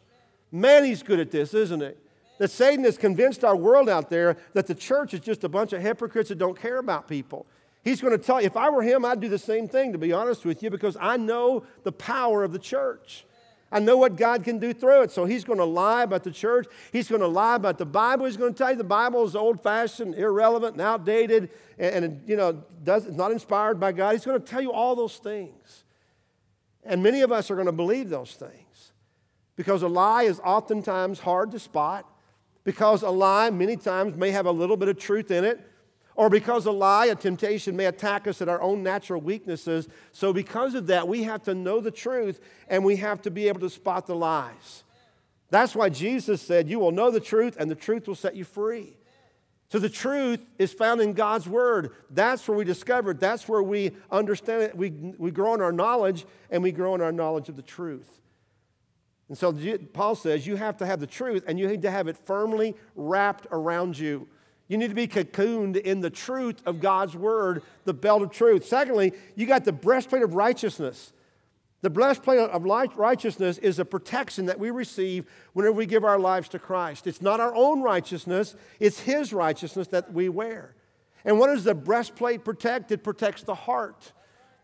Man, 0.52 0.85
he's 0.85 1.02
good 1.02 1.18
at 1.18 1.33
this, 1.33 1.52
isn't 1.52 1.83
it? 1.83 1.99
That 2.38 2.52
Satan 2.52 2.85
has 2.85 2.97
convinced 2.97 3.42
our 3.42 3.56
world 3.56 3.88
out 3.88 4.09
there 4.09 4.37
that 4.52 4.68
the 4.68 4.75
church 4.76 5.14
is 5.14 5.21
just 5.21 5.42
a 5.42 5.49
bunch 5.49 5.73
of 5.73 5.83
hypocrites 5.83 6.28
that 6.28 6.38
don't 6.38 6.56
care 6.56 6.78
about 6.78 7.09
people. 7.09 7.44
He's 7.85 8.00
going 8.00 8.19
to 8.19 8.19
tell 8.19 8.41
you, 8.41 8.47
if 8.47 8.57
I 8.57 8.71
were 8.71 8.83
him, 8.83 9.05
I'd 9.05 9.21
do 9.21 9.29
the 9.29 9.38
same 9.38 9.69
thing, 9.69 9.93
to 9.93 9.99
be 9.99 10.11
honest 10.11 10.47
with 10.47 10.62
you, 10.62 10.71
because 10.71 10.97
I 10.99 11.19
know 11.19 11.64
the 11.83 11.93
power 11.93 12.43
of 12.43 12.53
the 12.53 12.59
church. 12.59 13.26
I 13.71 13.79
know 13.79 13.99
what 13.99 14.17
God 14.17 14.43
can 14.43 14.59
do 14.59 14.73
through 14.73 15.03
it. 15.03 15.11
So 15.11 15.26
he's 15.26 15.45
going 15.45 15.59
to 15.59 15.64
lie 15.67 16.05
about 16.05 16.25
the 16.25 16.31
church. 16.31 16.67
He's 16.93 17.09
going 17.09 17.21
to 17.21 17.29
lie 17.29 17.57
about 17.57 17.76
the 17.76 17.85
Bible. 17.85 18.25
He's 18.25 18.38
going 18.38 18.55
to 18.55 18.57
tell 18.57 18.71
you 18.71 18.76
the 18.76 18.85
Bible 18.85 19.25
is 19.25 19.37
old 19.37 19.62
fashioned, 19.62 20.14
irrelevant, 20.14 20.75
and 20.75 20.81
outdated, 20.81 21.50
and, 21.79 22.05
and 22.05 22.29
you 22.29 22.37
know, 22.37 22.62
does, 22.83 23.07
not 23.11 23.33
inspired 23.33 23.79
by 23.79 23.93
God. 23.93 24.12
He's 24.12 24.25
going 24.25 24.41
to 24.41 24.47
tell 24.47 24.62
you 24.62 24.73
all 24.73 24.97
those 24.97 25.19
things. 25.19 25.85
And 26.85 27.03
many 27.03 27.21
of 27.21 27.33
us 27.33 27.50
are 27.50 27.55
going 27.55 27.67
to 27.67 27.73
believe 27.73 28.09
those 28.09 28.33
things 28.33 28.93
because 29.57 29.83
a 29.83 29.88
lie 29.88 30.23
is 30.23 30.41
oftentimes 30.41 31.21
hard 31.21 31.50
to 31.53 31.59
spot, 31.59 32.11
because 32.64 33.03
a 33.03 33.11
lie 33.11 33.50
many 33.50 33.76
times 33.76 34.17
may 34.17 34.31
have 34.31 34.47
a 34.47 34.50
little 34.50 34.76
bit 34.76 34.88
of 34.88 34.99
truth 34.99 35.31
in 35.31 35.45
it 35.45 35.61
or 36.16 36.30
because 36.30 36.66
a 36.66 36.71
lie, 36.71 37.06
a 37.06 37.14
temptation 37.14 37.76
may 37.76 37.87
attack 37.87 38.26
us 38.26 38.40
at 38.40 38.49
our 38.49 38.61
own 38.61 38.83
natural 38.83 39.21
weaknesses. 39.21 39.88
So, 40.12 40.33
because 40.33 40.75
of 40.75 40.87
that, 40.87 41.09
we 41.09 41.25
have 41.25 41.42
to 41.44 41.54
know 41.54 41.80
the 41.80 41.90
truth 41.90 42.40
and 42.68 42.85
we 42.85 42.97
have 42.97 43.23
to 43.23 43.30
be 43.30 43.49
able 43.49 43.61
to 43.61 43.71
spot 43.71 44.06
the 44.06 44.14
lies. 44.14 44.85
That's 45.50 45.75
why 45.75 45.88
Jesus 45.88 46.40
said, 46.40 46.68
You 46.68 46.78
will 46.78 46.92
know 46.92 47.11
the 47.11 47.21
truth, 47.21 47.56
and 47.59 47.71
the 47.71 47.75
truth 47.75 48.06
will 48.06 48.14
set 48.14 48.37
you 48.37 48.44
free. 48.44 48.97
So, 49.71 49.78
the 49.78 49.88
truth 49.88 50.44
is 50.59 50.73
found 50.73 51.00
in 51.00 51.14
God's 51.14 51.49
Word. 51.49 51.90
That's 52.11 52.47
where 52.47 52.56
we 52.56 52.64
discover 52.64 53.11
it. 53.11 53.21
That's 53.21 53.49
where 53.49 53.62
we 53.62 53.92
understand 54.11 54.62
it. 54.62 54.76
We, 54.76 54.90
we 54.90 55.33
grow 55.33 55.54
in 55.54 55.61
our 55.61 55.73
knowledge, 55.73 56.26
and 56.50 56.62
we 56.62 56.71
grow 56.71 56.94
in 56.94 57.00
our 57.00 57.12
knowledge 57.12 57.49
of 57.49 57.56
the 57.56 57.62
truth. 57.62 58.21
And 59.28 59.37
so, 59.37 59.52
Paul 59.92 60.14
says, 60.14 60.47
You 60.47 60.54
have 60.56 60.76
to 60.76 60.87
have 60.87 61.00
the 61.00 61.06
truth, 61.06 61.44
and 61.49 61.59
you 61.59 61.66
need 61.66 61.83
to 61.83 61.90
have 61.90 62.06
it 62.06 62.16
firmly 62.16 62.76
wrapped 62.94 63.49
around 63.50 63.99
you. 63.99 64.28
You 64.68 64.78
need 64.78 64.88
to 64.88 64.94
be 64.94 65.06
cocooned 65.06 65.76
in 65.76 66.00
the 66.00 66.11
truth 66.11 66.62
of 66.64 66.80
God's 66.80 67.14
word, 67.14 67.62
the 67.85 67.92
belt 67.92 68.23
of 68.23 68.30
truth. 68.30 68.64
Secondly, 68.64 69.12
you 69.35 69.47
got 69.47 69.64
the 69.64 69.73
breastplate 69.73 70.23
of 70.23 70.35
righteousness. 70.35 71.12
The 71.83 71.90
breastplate 71.90 72.38
of 72.38 72.64
righteousness 72.64 73.59
is 73.59 73.78
a 73.78 73.85
protection 73.85 74.47
that 74.47 74.59
we 74.59 74.71
receive 74.71 75.26
whenever 75.52 75.75
we 75.75 75.85
give 75.85 76.02
our 76.02 76.18
lives 76.18 76.49
to 76.50 76.59
Christ. 76.59 77.06
It's 77.06 77.21
not 77.21 77.40
our 77.40 77.54
own 77.54 77.83
righteousness, 77.83 78.56
it's 78.80 79.00
His 79.00 79.35
righteousness 79.35 79.88
that 79.88 80.11
we 80.11 80.30
wear. 80.30 80.75
And 81.26 81.38
what 81.38 81.49
does 81.49 81.64
the 81.64 81.75
breastplate 81.75 82.42
protect? 82.42 82.90
It 82.90 83.04
protects 83.04 83.42
the 83.42 83.54
heart. 83.54 84.12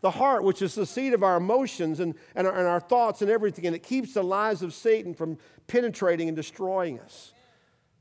The 0.01 0.11
heart, 0.11 0.45
which 0.45 0.63
is 0.63 0.75
the 0.75 0.87
seat 0.87 1.13
of 1.13 1.23
our 1.23 1.37
emotions 1.37 2.01
and, 2.01 2.15
and, 2.35 2.47
our, 2.47 2.57
and 2.57 2.67
our 2.67 2.81
thoughts 2.81 3.21
and 3.21 3.31
everything, 3.31 3.67
and 3.67 3.77
it 3.77 3.83
keeps 3.83 4.15
the 4.15 4.23
lies 4.25 4.63
of 4.63 4.73
Satan 4.73 5.13
from 5.13 5.37
penetrating 5.67 6.29
and 6.29 6.37
destroying 6.37 6.99
us. 7.01 7.35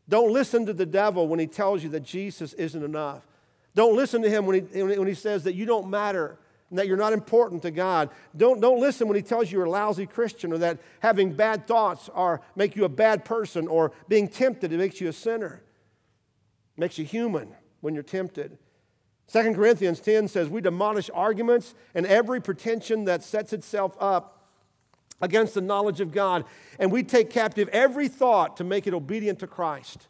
Don't 0.10 0.34
listen 0.34 0.66
to 0.66 0.74
the 0.74 0.88
devil 0.88 1.28
when 1.28 1.40
he 1.40 1.48
tells 1.48 1.84
you 1.84 1.90
that 1.90 2.02
Jesus 2.02 2.54
isn't 2.54 2.84
enough. 2.84 3.24
Don't 3.76 3.96
listen 3.96 4.24
to 4.24 4.30
him 4.30 4.46
when 4.48 4.68
he, 4.68 4.82
when 4.82 5.08
he 5.08 5.14
says 5.14 5.44
that 5.44 5.54
you 5.54 5.66
don't 5.66 5.90
matter 5.90 6.38
and 6.70 6.80
that 6.80 6.88
you're 6.88 6.98
not 6.98 7.14
important 7.14 7.62
to 7.62 7.72
God. 7.72 8.10
Don't, 8.36 8.60
don't 8.60 8.80
listen 8.80 9.08
when 9.08 9.16
he 9.16 9.22
tells 9.22 9.52
you 9.52 9.60
you're 9.60 9.68
a 9.68 9.70
lousy 9.70 10.08
Christian 10.08 10.52
or 10.52 10.58
that 10.58 10.80
having 11.00 11.34
bad 11.34 11.68
thoughts 11.68 12.10
are, 12.14 12.42
make 12.56 12.76
you 12.76 12.86
a 12.86 12.90
bad 12.90 13.24
person 13.24 13.68
or 13.68 13.92
being 14.08 14.28
tempted 14.28 14.74
it 14.74 14.78
makes 14.78 15.00
you 15.00 15.08
a 15.08 15.14
sinner. 15.14 15.62
It 16.76 16.82
makes 16.82 16.98
you 16.98 17.06
human 17.06 17.54
when 17.82 17.94
you're 17.94 18.04
tempted. 18.04 18.58
2 19.32 19.54
Corinthians 19.54 20.00
10 20.00 20.28
says, 20.28 20.50
We 20.50 20.62
demolish 20.62 21.12
arguments 21.14 21.76
and 21.94 22.08
every 22.08 22.42
pretension 22.42 23.06
that 23.06 23.24
sets 23.24 23.54
itself 23.54 23.96
up 24.00 24.39
against 25.22 25.54
the 25.54 25.62
knowledge 25.62 26.02
of 26.02 26.12
God. 26.12 26.46
And 26.80 26.92
we 26.92 27.04
take 27.04 27.30
captive 27.30 27.68
every 27.70 28.08
thought 28.08 28.58
to 28.58 28.64
make 28.64 28.88
it 28.88 28.94
obedient 28.94 29.40
to 29.40 29.48
Christ. 29.48 30.08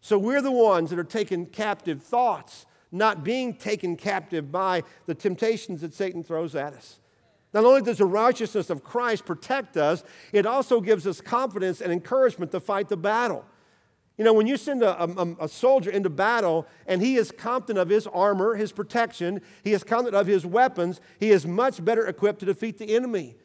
So 0.00 0.18
we're 0.18 0.42
the 0.42 0.52
ones 0.52 0.90
that 0.90 0.98
are 0.98 1.04
taking 1.04 1.46
captive 1.46 2.02
thoughts, 2.02 2.66
not 2.92 3.24
being 3.24 3.54
taken 3.54 3.96
captive 3.96 4.52
by 4.52 4.84
the 5.06 5.14
temptations 5.14 5.80
that 5.80 5.94
Satan 5.94 6.22
throws 6.22 6.54
at 6.54 6.74
us. 6.74 7.00
Not 7.52 7.64
only 7.64 7.82
does 7.82 7.98
the 7.98 8.06
righteousness 8.06 8.70
of 8.70 8.84
Christ 8.84 9.24
protect 9.24 9.76
us, 9.76 10.04
it 10.32 10.46
also 10.46 10.80
gives 10.80 11.06
us 11.06 11.20
confidence 11.20 11.80
and 11.80 11.92
encouragement 11.92 12.52
to 12.52 12.60
fight 12.60 12.88
the 12.88 12.96
battle. 12.96 13.44
You 14.18 14.24
know, 14.24 14.32
when 14.32 14.46
you 14.46 14.56
send 14.56 14.82
a, 14.82 15.02
a, 15.02 15.36
a, 15.40 15.48
soldier 15.48 15.90
into 15.90 16.08
battle 16.08 16.66
and 16.86 17.02
he 17.02 17.16
is 17.16 17.30
confident 17.30 17.78
of 17.78 17.90
his 17.90 18.06
armor, 18.06 18.54
his 18.54 18.72
protection, 18.72 19.42
he 19.62 19.72
is 19.72 19.84
confident 19.84 20.14
of 20.14 20.26
his 20.26 20.46
weapons, 20.46 21.00
he 21.20 21.30
is 21.30 21.46
much 21.46 21.84
better 21.84 22.06
equipped 22.06 22.40
to 22.40 22.46
defeat 22.46 22.78
the 22.78 22.94
enemy. 22.94 23.36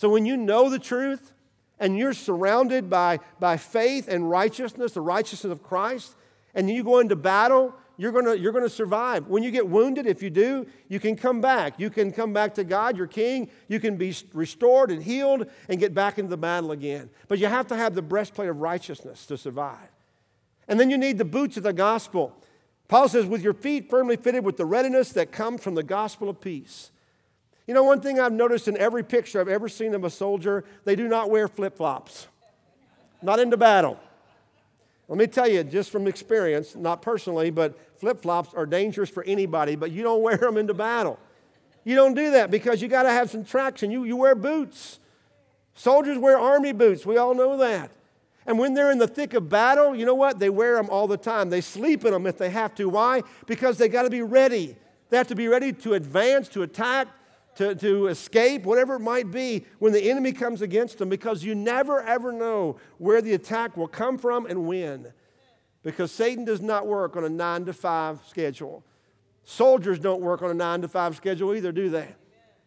So 0.00 0.08
when 0.08 0.24
you 0.24 0.38
know 0.38 0.70
the 0.70 0.78
truth 0.78 1.34
and 1.78 1.98
you're 1.98 2.14
surrounded 2.14 2.88
by, 2.88 3.18
by 3.38 3.58
faith 3.58 4.08
and 4.08 4.30
righteousness, 4.30 4.92
the 4.92 5.02
righteousness 5.02 5.52
of 5.52 5.62
Christ, 5.62 6.16
and 6.54 6.70
you 6.70 6.82
go 6.82 7.00
into 7.00 7.16
battle, 7.16 7.74
you're 7.98 8.10
gonna, 8.10 8.34
you're 8.34 8.52
gonna 8.52 8.70
survive. 8.70 9.26
When 9.26 9.42
you 9.42 9.50
get 9.50 9.68
wounded, 9.68 10.06
if 10.06 10.22
you 10.22 10.30
do, 10.30 10.66
you 10.88 11.00
can 11.00 11.16
come 11.16 11.42
back. 11.42 11.78
You 11.78 11.90
can 11.90 12.12
come 12.12 12.32
back 12.32 12.54
to 12.54 12.64
God, 12.64 12.96
your 12.96 13.08
King. 13.08 13.50
You 13.68 13.78
can 13.78 13.98
be 13.98 14.16
restored 14.32 14.90
and 14.90 15.02
healed 15.02 15.46
and 15.68 15.78
get 15.78 15.92
back 15.92 16.18
into 16.18 16.30
the 16.30 16.38
battle 16.38 16.72
again. 16.72 17.10
But 17.28 17.38
you 17.38 17.48
have 17.48 17.66
to 17.66 17.76
have 17.76 17.94
the 17.94 18.00
breastplate 18.00 18.48
of 18.48 18.56
righteousness 18.56 19.26
to 19.26 19.36
survive. 19.36 19.90
And 20.66 20.80
then 20.80 20.88
you 20.88 20.96
need 20.96 21.18
the 21.18 21.26
boots 21.26 21.58
of 21.58 21.62
the 21.62 21.74
gospel. 21.74 22.34
Paul 22.88 23.06
says, 23.10 23.26
with 23.26 23.42
your 23.42 23.52
feet 23.52 23.90
firmly 23.90 24.16
fitted 24.16 24.46
with 24.46 24.56
the 24.56 24.64
readiness 24.64 25.12
that 25.12 25.30
comes 25.30 25.62
from 25.62 25.74
the 25.74 25.82
gospel 25.82 26.30
of 26.30 26.40
peace. 26.40 26.90
You 27.70 27.74
know, 27.74 27.84
one 27.84 28.00
thing 28.00 28.18
I've 28.18 28.32
noticed 28.32 28.66
in 28.66 28.76
every 28.78 29.04
picture 29.04 29.40
I've 29.40 29.46
ever 29.46 29.68
seen 29.68 29.94
of 29.94 30.02
a 30.02 30.10
soldier, 30.10 30.64
they 30.84 30.96
do 30.96 31.06
not 31.06 31.30
wear 31.30 31.46
flip 31.46 31.76
flops, 31.76 32.26
not 33.22 33.38
into 33.38 33.56
battle. 33.56 33.96
Let 35.06 35.16
me 35.16 35.28
tell 35.28 35.46
you, 35.46 35.62
just 35.62 35.92
from 35.92 36.08
experience, 36.08 36.74
not 36.74 37.00
personally, 37.00 37.50
but 37.50 37.78
flip 38.00 38.22
flops 38.22 38.54
are 38.54 38.66
dangerous 38.66 39.08
for 39.08 39.22
anybody, 39.22 39.76
but 39.76 39.92
you 39.92 40.02
don't 40.02 40.20
wear 40.24 40.36
them 40.36 40.56
into 40.56 40.74
battle. 40.74 41.16
You 41.84 41.94
don't 41.94 42.14
do 42.14 42.32
that 42.32 42.50
because 42.50 42.82
you 42.82 42.88
got 42.88 43.04
to 43.04 43.10
have 43.10 43.30
some 43.30 43.44
traction. 43.44 43.92
You, 43.92 44.02
you 44.02 44.16
wear 44.16 44.34
boots. 44.34 44.98
Soldiers 45.76 46.18
wear 46.18 46.40
army 46.40 46.72
boots. 46.72 47.06
We 47.06 47.18
all 47.18 47.34
know 47.34 47.56
that. 47.58 47.92
And 48.46 48.58
when 48.58 48.74
they're 48.74 48.90
in 48.90 48.98
the 48.98 49.06
thick 49.06 49.32
of 49.32 49.48
battle, 49.48 49.94
you 49.94 50.06
know 50.06 50.16
what? 50.16 50.40
They 50.40 50.50
wear 50.50 50.74
them 50.74 50.90
all 50.90 51.06
the 51.06 51.16
time. 51.16 51.50
They 51.50 51.60
sleep 51.60 52.04
in 52.04 52.10
them 52.10 52.26
if 52.26 52.36
they 52.36 52.50
have 52.50 52.74
to. 52.74 52.88
Why? 52.88 53.22
Because 53.46 53.78
they 53.78 53.86
got 53.86 54.02
to 54.02 54.10
be 54.10 54.22
ready. 54.22 54.76
They 55.10 55.16
have 55.16 55.28
to 55.28 55.36
be 55.36 55.46
ready 55.46 55.72
to 55.72 55.94
advance, 55.94 56.48
to 56.48 56.64
attack, 56.64 57.06
to, 57.60 57.74
to 57.74 58.06
escape, 58.06 58.64
whatever 58.64 58.94
it 58.94 59.00
might 59.00 59.30
be, 59.30 59.66
when 59.80 59.92
the 59.92 60.10
enemy 60.10 60.32
comes 60.32 60.62
against 60.62 60.96
them, 60.96 61.10
because 61.10 61.44
you 61.44 61.54
never 61.54 62.02
ever 62.02 62.32
know 62.32 62.78
where 62.96 63.20
the 63.20 63.34
attack 63.34 63.76
will 63.76 63.86
come 63.86 64.16
from 64.16 64.46
and 64.46 64.66
when. 64.66 65.12
Because 65.82 66.10
Satan 66.10 66.46
does 66.46 66.62
not 66.62 66.86
work 66.86 67.16
on 67.16 67.24
a 67.24 67.28
nine 67.28 67.66
to 67.66 67.74
five 67.74 68.20
schedule. 68.26 68.82
Soldiers 69.44 69.98
don't 69.98 70.22
work 70.22 70.40
on 70.40 70.50
a 70.50 70.54
nine 70.54 70.80
to 70.80 70.88
five 70.88 71.14
schedule 71.16 71.54
either, 71.54 71.70
do 71.70 71.90
they? 71.90 72.08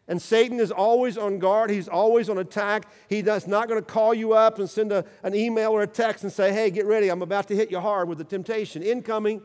And 0.08 0.22
Satan 0.22 0.60
is 0.60 0.70
always 0.70 1.18
on 1.18 1.40
guard. 1.40 1.72
He's 1.72 1.88
always 1.88 2.30
on 2.30 2.38
attack. 2.38 2.86
He 3.10 3.24
does 3.24 3.48
not 3.48 3.68
going 3.68 3.80
to 3.80 3.86
call 3.86 4.14
you 4.14 4.34
up 4.34 4.60
and 4.60 4.70
send 4.70 4.92
a, 4.92 5.06
an 5.24 5.34
email 5.34 5.72
or 5.72 5.82
a 5.82 5.88
text 5.88 6.24
and 6.24 6.32
say, 6.32 6.54
hey, 6.54 6.70
get 6.70 6.86
ready. 6.86 7.10
I'm 7.10 7.22
about 7.24 7.48
to 7.48 7.56
hit 7.56 7.72
you 7.72 7.80
hard 7.80 8.08
with 8.10 8.20
the 8.20 8.24
temptation. 8.24 8.84
Incoming. 8.84 9.42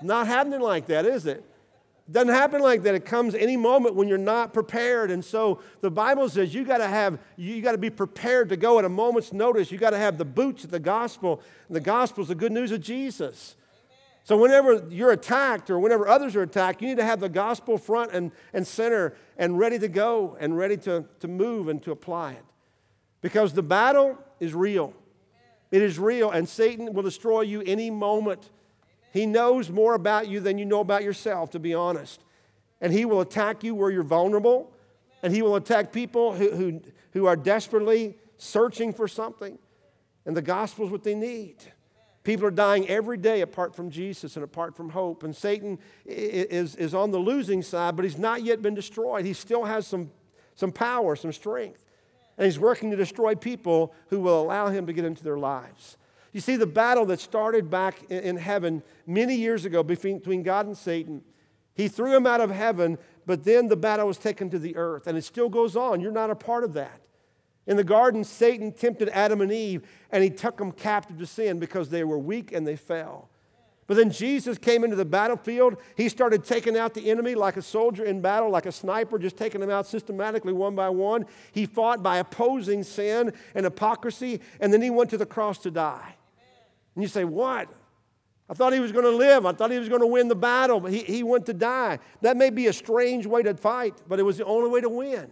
Not 0.00 0.26
happening 0.26 0.60
like 0.60 0.86
that, 0.86 1.04
is 1.04 1.26
it? 1.26 1.44
Doesn't 2.10 2.34
happen 2.34 2.60
like 2.60 2.82
that. 2.82 2.94
It 2.94 3.04
comes 3.04 3.34
any 3.34 3.56
moment 3.56 3.94
when 3.94 4.08
you're 4.08 4.18
not 4.18 4.52
prepared. 4.52 5.10
And 5.10 5.24
so 5.24 5.60
the 5.80 5.90
Bible 5.90 6.28
says 6.28 6.52
you 6.54 6.64
got 6.64 6.78
to 6.78 6.88
have, 6.88 7.18
you 7.36 7.62
got 7.62 7.72
to 7.72 7.78
be 7.78 7.90
prepared 7.90 8.48
to 8.48 8.56
go 8.56 8.78
at 8.78 8.84
a 8.84 8.88
moment's 8.88 9.32
notice. 9.32 9.70
You 9.70 9.78
got 9.78 9.90
to 9.90 9.98
have 9.98 10.18
the 10.18 10.24
boots 10.24 10.64
of 10.64 10.70
the 10.70 10.80
gospel. 10.80 11.40
And 11.68 11.76
the 11.76 11.80
gospel 11.80 12.22
is 12.22 12.28
the 12.28 12.34
good 12.34 12.52
news 12.52 12.72
of 12.72 12.80
Jesus. 12.80 13.54
So 14.24 14.36
whenever 14.36 14.84
you're 14.90 15.12
attacked 15.12 15.70
or 15.70 15.78
whenever 15.78 16.08
others 16.08 16.34
are 16.36 16.42
attacked, 16.42 16.82
you 16.82 16.88
need 16.88 16.98
to 16.98 17.04
have 17.04 17.20
the 17.20 17.28
gospel 17.28 17.78
front 17.78 18.12
and, 18.12 18.32
and 18.52 18.66
center 18.66 19.14
and 19.38 19.58
ready 19.58 19.78
to 19.78 19.88
go 19.88 20.36
and 20.40 20.56
ready 20.56 20.76
to, 20.78 21.04
to 21.20 21.28
move 21.28 21.68
and 21.68 21.82
to 21.84 21.92
apply 21.92 22.32
it. 22.32 22.44
Because 23.22 23.52
the 23.52 23.62
battle 23.62 24.18
is 24.40 24.54
real. 24.54 24.94
It 25.70 25.82
is 25.82 25.98
real, 25.98 26.30
and 26.30 26.48
Satan 26.48 26.92
will 26.92 27.02
destroy 27.02 27.42
you 27.42 27.62
any 27.62 27.90
moment. 27.90 28.50
He 29.12 29.26
knows 29.26 29.70
more 29.70 29.94
about 29.94 30.28
you 30.28 30.40
than 30.40 30.58
you 30.58 30.64
know 30.64 30.80
about 30.80 31.02
yourself, 31.02 31.50
to 31.50 31.58
be 31.58 31.74
honest. 31.74 32.20
And 32.80 32.92
He 32.92 33.04
will 33.04 33.20
attack 33.20 33.64
you 33.64 33.74
where 33.74 33.90
you're 33.90 34.02
vulnerable, 34.02 34.72
and 35.22 35.34
He 35.34 35.42
will 35.42 35.56
attack 35.56 35.92
people 35.92 36.32
who, 36.32 36.50
who, 36.50 36.80
who 37.12 37.26
are 37.26 37.36
desperately 37.36 38.16
searching 38.38 38.92
for 38.92 39.08
something. 39.08 39.58
And 40.24 40.36
the 40.36 40.42
gospel 40.42 40.86
is 40.86 40.90
what 40.90 41.02
they 41.02 41.14
need. 41.14 41.56
People 42.22 42.46
are 42.46 42.52
dying 42.52 42.88
every 42.88 43.16
day 43.16 43.40
apart 43.40 43.74
from 43.74 43.90
Jesus 43.90 44.36
and 44.36 44.44
apart 44.44 44.76
from 44.76 44.90
hope. 44.90 45.22
And 45.22 45.34
Satan 45.34 45.78
is, 46.04 46.76
is 46.76 46.94
on 46.94 47.10
the 47.10 47.18
losing 47.18 47.62
side, 47.62 47.96
but 47.96 48.04
he's 48.04 48.18
not 48.18 48.42
yet 48.42 48.60
been 48.60 48.74
destroyed. 48.74 49.24
He 49.24 49.32
still 49.32 49.64
has 49.64 49.86
some, 49.86 50.10
some 50.54 50.70
power, 50.70 51.16
some 51.16 51.32
strength. 51.32 51.82
And 52.36 52.44
he's 52.44 52.58
working 52.58 52.90
to 52.90 52.96
destroy 52.96 53.34
people 53.34 53.94
who 54.08 54.20
will 54.20 54.40
allow 54.40 54.68
him 54.68 54.86
to 54.86 54.92
get 54.92 55.04
into 55.04 55.24
their 55.24 55.38
lives. 55.38 55.96
You 56.32 56.40
see, 56.40 56.56
the 56.56 56.66
battle 56.66 57.06
that 57.06 57.20
started 57.20 57.70
back 57.70 58.04
in 58.10 58.36
heaven 58.36 58.82
many 59.06 59.34
years 59.34 59.64
ago 59.64 59.82
between 59.82 60.42
God 60.42 60.66
and 60.66 60.76
Satan, 60.76 61.22
he 61.74 61.88
threw 61.88 62.14
him 62.14 62.26
out 62.26 62.40
of 62.40 62.50
heaven, 62.50 62.98
but 63.26 63.44
then 63.44 63.68
the 63.68 63.76
battle 63.76 64.06
was 64.06 64.18
taken 64.18 64.50
to 64.50 64.58
the 64.58 64.76
earth, 64.76 65.06
and 65.06 65.16
it 65.18 65.24
still 65.24 65.48
goes 65.48 65.76
on. 65.76 66.00
You're 66.00 66.12
not 66.12 66.30
a 66.30 66.36
part 66.36 66.62
of 66.62 66.74
that. 66.74 67.00
In 67.66 67.76
the 67.76 67.84
garden, 67.84 68.24
Satan 68.24 68.72
tempted 68.72 69.08
Adam 69.10 69.40
and 69.40 69.52
Eve, 69.52 69.82
and 70.10 70.22
he 70.22 70.30
took 70.30 70.56
them 70.56 70.72
captive 70.72 71.18
to 71.18 71.26
sin 71.26 71.58
because 71.58 71.88
they 71.88 72.04
were 72.04 72.18
weak 72.18 72.52
and 72.52 72.66
they 72.66 72.76
fell. 72.76 73.28
But 73.86 73.96
then 73.96 74.10
Jesus 74.12 74.56
came 74.56 74.84
into 74.84 74.94
the 74.94 75.04
battlefield. 75.04 75.76
He 75.96 76.08
started 76.08 76.44
taking 76.44 76.76
out 76.76 76.94
the 76.94 77.10
enemy 77.10 77.34
like 77.34 77.56
a 77.56 77.62
soldier 77.62 78.04
in 78.04 78.20
battle, 78.20 78.48
like 78.48 78.66
a 78.66 78.72
sniper, 78.72 79.18
just 79.18 79.36
taking 79.36 79.60
them 79.60 79.70
out 79.70 79.84
systematically 79.84 80.52
one 80.52 80.76
by 80.76 80.88
one. 80.90 81.26
He 81.50 81.66
fought 81.66 82.00
by 82.00 82.18
opposing 82.18 82.84
sin 82.84 83.32
and 83.54 83.64
hypocrisy, 83.64 84.40
and 84.60 84.72
then 84.72 84.80
he 84.80 84.90
went 84.90 85.10
to 85.10 85.18
the 85.18 85.26
cross 85.26 85.58
to 85.58 85.72
die. 85.72 86.14
And 86.94 87.02
you 87.02 87.08
say, 87.08 87.24
What? 87.24 87.68
I 88.48 88.52
thought 88.54 88.72
he 88.72 88.80
was 88.80 88.90
going 88.90 89.04
to 89.04 89.16
live. 89.16 89.46
I 89.46 89.52
thought 89.52 89.70
he 89.70 89.78
was 89.78 89.88
going 89.88 90.00
to 90.00 90.08
win 90.08 90.26
the 90.26 90.34
battle, 90.34 90.80
but 90.80 90.92
he, 90.92 91.04
he 91.04 91.22
went 91.22 91.46
to 91.46 91.54
die. 91.54 92.00
That 92.20 92.36
may 92.36 92.50
be 92.50 92.66
a 92.66 92.72
strange 92.72 93.24
way 93.24 93.44
to 93.44 93.54
fight, 93.54 93.94
but 94.08 94.18
it 94.18 94.24
was 94.24 94.38
the 94.38 94.44
only 94.44 94.68
way 94.68 94.80
to 94.80 94.88
win. 94.88 95.30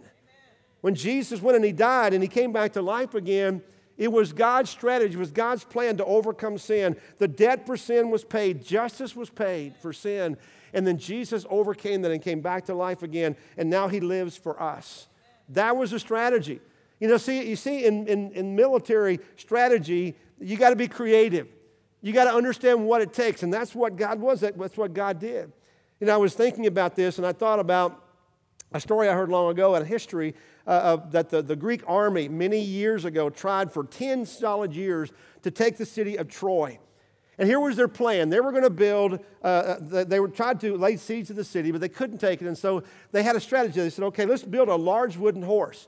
When 0.79 0.95
Jesus 0.95 1.41
went 1.41 1.57
and 1.57 1.65
he 1.65 1.73
died 1.73 2.13
and 2.13 2.23
he 2.23 2.29
came 2.29 2.53
back 2.53 2.73
to 2.73 2.81
life 2.81 3.15
again, 3.15 3.61
it 3.97 4.09
was 4.09 4.31
God's 4.31 4.69
strategy, 4.69 5.15
it 5.15 5.19
was 5.19 5.31
God's 5.31 5.65
plan 5.65 5.97
to 5.97 6.05
overcome 6.05 6.57
sin. 6.57 6.95
The 7.17 7.27
debt 7.27 7.65
for 7.65 7.75
sin 7.75 8.09
was 8.09 8.23
paid, 8.23 8.63
justice 8.63 9.13
was 9.13 9.29
paid 9.29 9.75
for 9.75 9.91
sin. 9.91 10.37
And 10.73 10.87
then 10.87 10.97
Jesus 10.97 11.45
overcame 11.49 12.03
that 12.03 12.11
and 12.11 12.21
came 12.21 12.39
back 12.39 12.65
to 12.67 12.73
life 12.73 13.03
again, 13.03 13.35
and 13.57 13.69
now 13.69 13.89
he 13.89 13.99
lives 13.99 14.37
for 14.37 14.61
us. 14.61 15.07
That 15.49 15.75
was 15.75 15.91
a 15.91 15.99
strategy. 15.99 16.61
You 17.01 17.09
know, 17.09 17.17
see, 17.17 17.49
you 17.49 17.55
see, 17.57 17.85
in, 17.85 18.07
in, 18.07 18.31
in 18.31 18.55
military 18.55 19.19
strategy, 19.35 20.15
you 20.39 20.57
got 20.57 20.69
to 20.69 20.75
be 20.75 20.87
creative. 20.87 21.47
You 22.01 22.13
got 22.13 22.25
to 22.25 22.33
understand 22.33 22.85
what 22.85 23.01
it 23.01 23.13
takes, 23.13 23.43
and 23.43 23.53
that's 23.53 23.75
what 23.75 23.95
God 23.95 24.19
was. 24.19 24.39
That's 24.39 24.77
what 24.77 24.93
God 24.93 25.19
did. 25.19 25.51
You 25.99 26.07
know, 26.07 26.13
I 26.13 26.17
was 26.17 26.33
thinking 26.33 26.65
about 26.65 26.95
this, 26.95 27.17
and 27.17 27.27
I 27.27 27.33
thought 27.33 27.59
about 27.59 28.05
a 28.71 28.79
story 28.79 29.09
I 29.09 29.13
heard 29.13 29.29
long 29.29 29.51
ago 29.51 29.75
in 29.75 29.85
history 29.85 30.35
uh, 30.67 30.97
that 31.11 31.29
the, 31.29 31.41
the 31.41 31.55
Greek 31.55 31.81
army 31.87 32.29
many 32.29 32.61
years 32.61 33.03
ago 33.03 33.29
tried 33.29 33.71
for 33.71 33.83
10 33.83 34.25
solid 34.25 34.73
years 34.73 35.11
to 35.41 35.51
take 35.51 35.77
the 35.77 35.85
city 35.85 36.17
of 36.17 36.29
Troy. 36.29 36.79
And 37.37 37.47
here 37.47 37.59
was 37.59 37.75
their 37.75 37.87
plan. 37.87 38.29
They 38.29 38.39
were 38.39 38.51
going 38.51 38.63
to 38.63 38.69
build, 38.69 39.19
uh, 39.43 39.47
uh 39.47 40.03
they 40.03 40.19
were 40.19 40.27
tried 40.27 40.59
to 40.61 40.77
lay 40.77 40.97
siege 40.97 41.27
to 41.27 41.33
the 41.33 41.43
city, 41.43 41.71
but 41.71 41.81
they 41.81 41.89
couldn't 41.89 42.19
take 42.19 42.41
it. 42.41 42.47
And 42.47 42.57
so 42.57 42.83
they 43.11 43.23
had 43.23 43.35
a 43.35 43.39
strategy. 43.39 43.79
They 43.79 43.89
said, 43.89 44.05
okay, 44.05 44.25
let's 44.25 44.43
build 44.43 44.67
a 44.67 44.75
large 44.75 45.17
wooden 45.17 45.41
horse. 45.41 45.87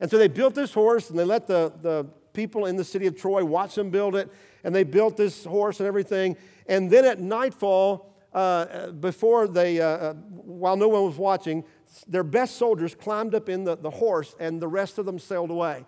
And 0.00 0.10
so 0.10 0.18
they 0.18 0.28
built 0.28 0.54
this 0.54 0.74
horse 0.74 1.08
and 1.08 1.18
they 1.18 1.24
let 1.24 1.46
the, 1.46 1.72
the 1.80 2.06
people 2.38 2.66
in 2.66 2.76
the 2.76 2.84
city 2.84 3.08
of 3.08 3.16
Troy 3.16 3.44
watched 3.44 3.74
them 3.74 3.90
build 3.90 4.14
it. 4.14 4.32
And 4.62 4.72
they 4.72 4.84
built 4.84 5.16
this 5.16 5.44
horse 5.44 5.80
and 5.80 5.88
everything. 5.88 6.36
And 6.68 6.88
then 6.88 7.04
at 7.04 7.18
nightfall, 7.18 8.14
uh, 8.32 8.92
before 8.92 9.48
they, 9.48 9.80
uh, 9.80 9.86
uh 9.86 10.14
while 10.14 10.76
no 10.76 10.86
one 10.88 11.04
was 11.04 11.16
watching, 11.16 11.64
their 12.06 12.22
best 12.22 12.54
soldiers 12.56 12.94
climbed 12.94 13.34
up 13.34 13.48
in 13.48 13.64
the, 13.64 13.76
the 13.76 13.90
horse 13.90 14.36
and 14.38 14.62
the 14.62 14.68
rest 14.68 14.98
of 14.98 15.06
them 15.06 15.18
sailed 15.18 15.50
away. 15.50 15.84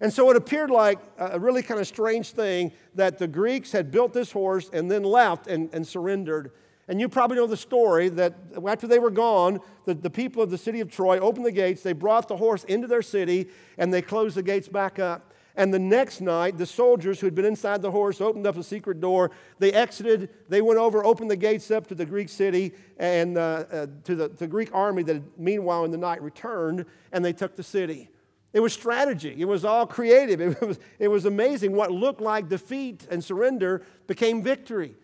And 0.00 0.12
so 0.12 0.30
it 0.30 0.36
appeared 0.36 0.70
like 0.70 1.00
a 1.18 1.40
really 1.40 1.62
kind 1.62 1.80
of 1.80 1.86
strange 1.88 2.30
thing 2.30 2.72
that 2.94 3.18
the 3.18 3.26
Greeks 3.26 3.72
had 3.72 3.90
built 3.90 4.12
this 4.12 4.30
horse 4.30 4.70
and 4.72 4.88
then 4.88 5.02
left 5.02 5.48
and, 5.48 5.68
and 5.74 5.84
surrendered. 5.86 6.52
And 6.88 7.00
you 7.00 7.08
probably 7.08 7.36
know 7.36 7.46
the 7.46 7.56
story 7.56 8.08
that 8.10 8.34
after 8.66 8.86
they 8.86 8.98
were 8.98 9.10
gone, 9.10 9.60
the, 9.86 9.94
the 9.94 10.10
people 10.10 10.42
of 10.42 10.50
the 10.50 10.58
city 10.58 10.80
of 10.80 10.90
Troy 10.90 11.18
opened 11.18 11.46
the 11.46 11.52
gates, 11.52 11.82
they 11.82 11.92
brought 11.92 12.28
the 12.28 12.36
horse 12.36 12.64
into 12.64 12.86
their 12.86 13.02
city, 13.02 13.48
and 13.76 13.92
they 13.92 14.02
closed 14.02 14.36
the 14.36 14.42
gates 14.42 14.68
back 14.68 14.98
up. 14.98 15.32
And 15.56 15.74
the 15.74 15.78
next 15.78 16.20
night, 16.20 16.58
the 16.58 16.66
soldiers 16.66 17.20
who 17.20 17.26
had 17.26 17.34
been 17.34 17.44
inside 17.44 17.82
the 17.82 17.90
horse 17.90 18.20
opened 18.20 18.46
up 18.46 18.56
a 18.56 18.62
secret 18.62 19.00
door. 19.00 19.30
They 19.58 19.72
exited, 19.72 20.30
they 20.48 20.62
went 20.62 20.78
over, 20.78 21.04
opened 21.04 21.30
the 21.30 21.36
gates 21.36 21.70
up 21.70 21.86
to 21.88 21.94
the 21.94 22.06
Greek 22.06 22.28
city 22.28 22.72
and 22.98 23.36
uh, 23.36 23.64
uh, 23.72 23.86
to 24.04 24.14
the, 24.14 24.46
Greek 24.46 24.70
army 24.72 25.02
that 25.02 25.14
had, 25.14 25.24
meanwhile 25.36 25.84
in 25.84 25.90
the 25.90 25.98
night 25.98 26.22
returned, 26.22 26.86
and 27.12 27.24
they 27.24 27.32
took 27.32 27.56
the 27.56 27.62
city. 27.62 28.10
It 28.52 28.60
was 28.60 28.72
strategy. 28.72 29.34
It 29.38 29.44
was 29.44 29.64
all 29.64 29.86
creative. 29.86 30.40
It 30.40 30.60
was, 30.60 30.78
it 30.98 31.08
was 31.08 31.24
amazing. 31.24 31.72
What 31.72 31.92
looked 31.92 32.20
like 32.20 32.48
defeat 32.48 33.06
and 33.10 33.22
surrender 33.22 33.82
became 34.06 34.42
victory. 34.42 34.94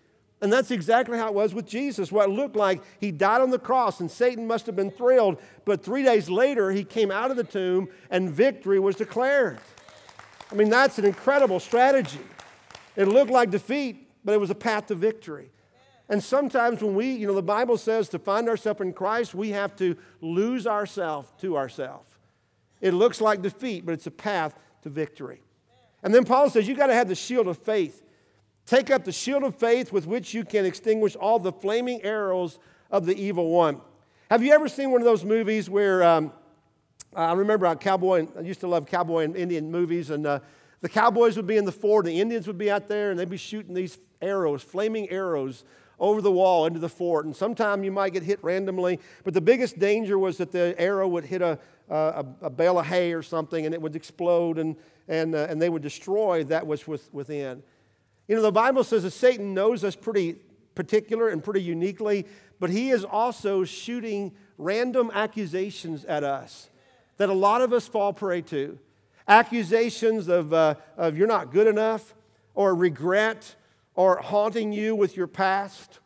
And 0.42 0.52
that's 0.52 0.70
exactly 0.70 1.16
how 1.16 1.28
it 1.28 1.34
was 1.34 1.54
with 1.54 1.66
Jesus. 1.66 2.12
What 2.12 2.28
looked 2.28 2.56
like 2.56 2.82
he 3.00 3.10
died 3.10 3.40
on 3.40 3.50
the 3.50 3.58
cross 3.58 4.00
and 4.00 4.10
Satan 4.10 4.46
must 4.46 4.66
have 4.66 4.76
been 4.76 4.90
thrilled, 4.90 5.40
but 5.64 5.82
three 5.82 6.02
days 6.02 6.28
later 6.28 6.70
he 6.70 6.84
came 6.84 7.10
out 7.10 7.30
of 7.30 7.36
the 7.36 7.44
tomb 7.44 7.88
and 8.10 8.30
victory 8.30 8.78
was 8.78 8.96
declared. 8.96 9.58
I 10.50 10.54
mean, 10.54 10.70
that's 10.70 10.98
an 10.98 11.04
incredible 11.04 11.60
strategy. 11.60 12.20
It 12.94 13.08
looked 13.08 13.30
like 13.30 13.50
defeat, 13.50 14.08
but 14.24 14.32
it 14.32 14.40
was 14.40 14.50
a 14.50 14.54
path 14.54 14.86
to 14.86 14.94
victory. 14.94 15.50
And 16.08 16.22
sometimes 16.22 16.82
when 16.82 16.94
we, 16.94 17.10
you 17.10 17.26
know, 17.26 17.34
the 17.34 17.42
Bible 17.42 17.76
says 17.76 18.08
to 18.10 18.18
find 18.18 18.48
ourselves 18.48 18.80
in 18.80 18.92
Christ, 18.92 19.34
we 19.34 19.50
have 19.50 19.74
to 19.76 19.96
lose 20.20 20.66
ourselves 20.66 21.28
to 21.40 21.56
ourselves. 21.56 22.08
It 22.80 22.94
looks 22.94 23.20
like 23.20 23.42
defeat, 23.42 23.84
but 23.84 23.92
it's 23.92 24.06
a 24.06 24.12
path 24.12 24.54
to 24.82 24.88
victory. 24.88 25.42
And 26.02 26.14
then 26.14 26.24
Paul 26.24 26.48
says, 26.48 26.68
you 26.68 26.76
got 26.76 26.86
to 26.86 26.94
have 26.94 27.08
the 27.08 27.16
shield 27.16 27.48
of 27.48 27.58
faith. 27.58 28.02
Take 28.66 28.90
up 28.90 29.04
the 29.04 29.12
shield 29.12 29.42
of 29.42 29.56
faith 29.56 29.92
with 29.92 30.06
which 30.06 30.32
you 30.34 30.44
can 30.44 30.64
extinguish 30.64 31.16
all 31.16 31.38
the 31.38 31.52
flaming 31.52 32.02
arrows 32.02 32.58
of 32.90 33.06
the 33.06 33.20
evil 33.20 33.50
one. 33.50 33.80
Have 34.30 34.42
you 34.42 34.52
ever 34.52 34.68
seen 34.68 34.90
one 34.90 35.00
of 35.00 35.04
those 35.04 35.24
movies 35.24 35.68
where 35.68 36.04
um, 36.04 36.32
I 37.16 37.32
remember 37.32 37.64
a 37.64 37.74
cowboy, 37.74 38.26
I 38.36 38.42
used 38.42 38.60
to 38.60 38.68
love 38.68 38.86
cowboy 38.86 39.24
and 39.24 39.34
Indian 39.36 39.70
movies, 39.70 40.10
and 40.10 40.26
uh, 40.26 40.40
the 40.82 40.88
cowboys 40.88 41.34
would 41.36 41.46
be 41.46 41.56
in 41.56 41.64
the 41.64 41.72
fort, 41.72 42.04
and 42.04 42.14
the 42.14 42.20
Indians 42.20 42.46
would 42.46 42.58
be 42.58 42.70
out 42.70 42.88
there, 42.88 43.10
and 43.10 43.18
they'd 43.18 43.30
be 43.30 43.38
shooting 43.38 43.72
these 43.72 43.98
arrows, 44.20 44.62
flaming 44.62 45.08
arrows, 45.08 45.64
over 45.98 46.20
the 46.20 46.30
wall 46.30 46.66
into 46.66 46.78
the 46.78 46.90
fort. 46.90 47.24
And 47.24 47.34
sometime 47.34 47.82
you 47.82 47.90
might 47.90 48.12
get 48.12 48.22
hit 48.22 48.38
randomly, 48.44 49.00
but 49.24 49.32
the 49.32 49.40
biggest 49.40 49.78
danger 49.78 50.18
was 50.18 50.36
that 50.36 50.52
the 50.52 50.74
arrow 50.78 51.08
would 51.08 51.24
hit 51.24 51.40
a, 51.40 51.58
a, 51.88 52.26
a 52.42 52.50
bale 52.50 52.78
of 52.78 52.84
hay 52.84 53.14
or 53.14 53.22
something, 53.22 53.64
and 53.64 53.74
it 53.74 53.80
would 53.80 53.96
explode, 53.96 54.58
and, 54.58 54.76
and, 55.08 55.34
uh, 55.34 55.46
and 55.48 55.60
they 55.60 55.70
would 55.70 55.80
destroy 55.80 56.44
that 56.44 56.66
which 56.66 56.86
was 56.86 57.08
within. 57.12 57.62
You 58.28 58.36
know, 58.36 58.42
the 58.42 58.52
Bible 58.52 58.84
says 58.84 59.04
that 59.04 59.12
Satan 59.12 59.54
knows 59.54 59.84
us 59.84 59.96
pretty 59.96 60.36
particular 60.74 61.30
and 61.30 61.42
pretty 61.42 61.62
uniquely, 61.62 62.26
but 62.60 62.68
he 62.68 62.90
is 62.90 63.04
also 63.04 63.64
shooting 63.64 64.34
random 64.58 65.10
accusations 65.14 66.04
at 66.04 66.22
us 66.22 66.68
that 67.16 67.28
a 67.28 67.34
lot 67.34 67.62
of 67.62 67.72
us 67.72 67.88
fall 67.88 68.12
prey 68.12 68.42
to 68.42 68.78
accusations 69.28 70.28
of, 70.28 70.52
uh, 70.52 70.74
of 70.96 71.16
you're 71.16 71.26
not 71.26 71.52
good 71.52 71.66
enough, 71.66 72.14
or 72.54 72.74
regret, 72.74 73.56
or 73.94 74.16
haunting 74.18 74.72
you 74.72 74.94
with 74.94 75.16
your 75.16 75.26
past. 75.26 75.98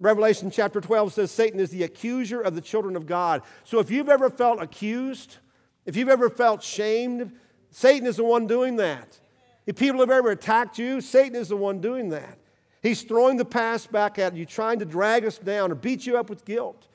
Revelation 0.00 0.50
chapter 0.50 0.80
12 0.80 1.14
says 1.14 1.30
Satan 1.30 1.58
is 1.58 1.70
the 1.70 1.82
accuser 1.82 2.40
of 2.40 2.54
the 2.54 2.60
children 2.60 2.94
of 2.94 3.06
God. 3.06 3.42
So 3.64 3.80
if 3.80 3.90
you've 3.90 4.08
ever 4.08 4.30
felt 4.30 4.62
accused, 4.62 5.38
if 5.84 5.96
you've 5.96 6.08
ever 6.08 6.30
felt 6.30 6.62
shamed, 6.62 7.32
Satan 7.70 8.06
is 8.06 8.16
the 8.16 8.24
one 8.24 8.46
doing 8.46 8.76
that. 8.76 9.18
If 9.66 9.76
people 9.76 10.00
have 10.00 10.10
ever 10.10 10.30
attacked 10.30 10.78
you, 10.78 11.00
Satan 11.00 11.36
is 11.36 11.48
the 11.48 11.56
one 11.56 11.80
doing 11.80 12.10
that. 12.10 12.38
He's 12.82 13.02
throwing 13.02 13.36
the 13.36 13.44
past 13.44 13.90
back 13.90 14.18
at 14.18 14.36
you, 14.36 14.46
trying 14.46 14.78
to 14.78 14.84
drag 14.84 15.24
us 15.24 15.36
down 15.38 15.72
or 15.72 15.74
beat 15.74 16.06
you 16.06 16.16
up 16.16 16.30
with 16.30 16.44
guilt. 16.44 16.86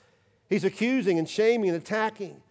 He's 0.50 0.64
accusing 0.64 1.20
and 1.20 1.28
shaming 1.28 1.70
and 1.70 1.78
attacking. 1.78 2.43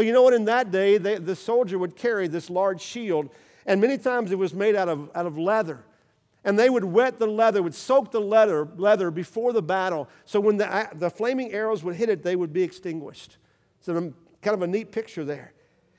But 0.00 0.06
you 0.06 0.14
know 0.14 0.22
what? 0.22 0.32
In 0.32 0.46
that 0.46 0.70
day, 0.70 0.96
they, 0.96 1.18
the 1.18 1.36
soldier 1.36 1.78
would 1.78 1.94
carry 1.94 2.26
this 2.26 2.48
large 2.48 2.80
shield, 2.80 3.28
and 3.66 3.82
many 3.82 3.98
times 3.98 4.32
it 4.32 4.38
was 4.38 4.54
made 4.54 4.74
out 4.74 4.88
of, 4.88 5.10
out 5.14 5.26
of 5.26 5.36
leather. 5.36 5.84
And 6.42 6.58
they 6.58 6.70
would 6.70 6.84
wet 6.84 7.18
the 7.18 7.26
leather, 7.26 7.62
would 7.62 7.74
soak 7.74 8.10
the 8.10 8.18
leather, 8.18 8.66
leather 8.78 9.10
before 9.10 9.52
the 9.52 9.60
battle. 9.60 10.08
So 10.24 10.40
when 10.40 10.56
the, 10.56 10.88
the 10.94 11.10
flaming 11.10 11.52
arrows 11.52 11.84
would 11.84 11.96
hit 11.96 12.08
it, 12.08 12.22
they 12.22 12.34
would 12.34 12.50
be 12.50 12.62
extinguished. 12.62 13.36
So, 13.82 13.94
um, 13.94 14.14
kind 14.40 14.54
of 14.54 14.62
a 14.62 14.66
neat 14.66 14.90
picture 14.90 15.22
there. 15.22 15.52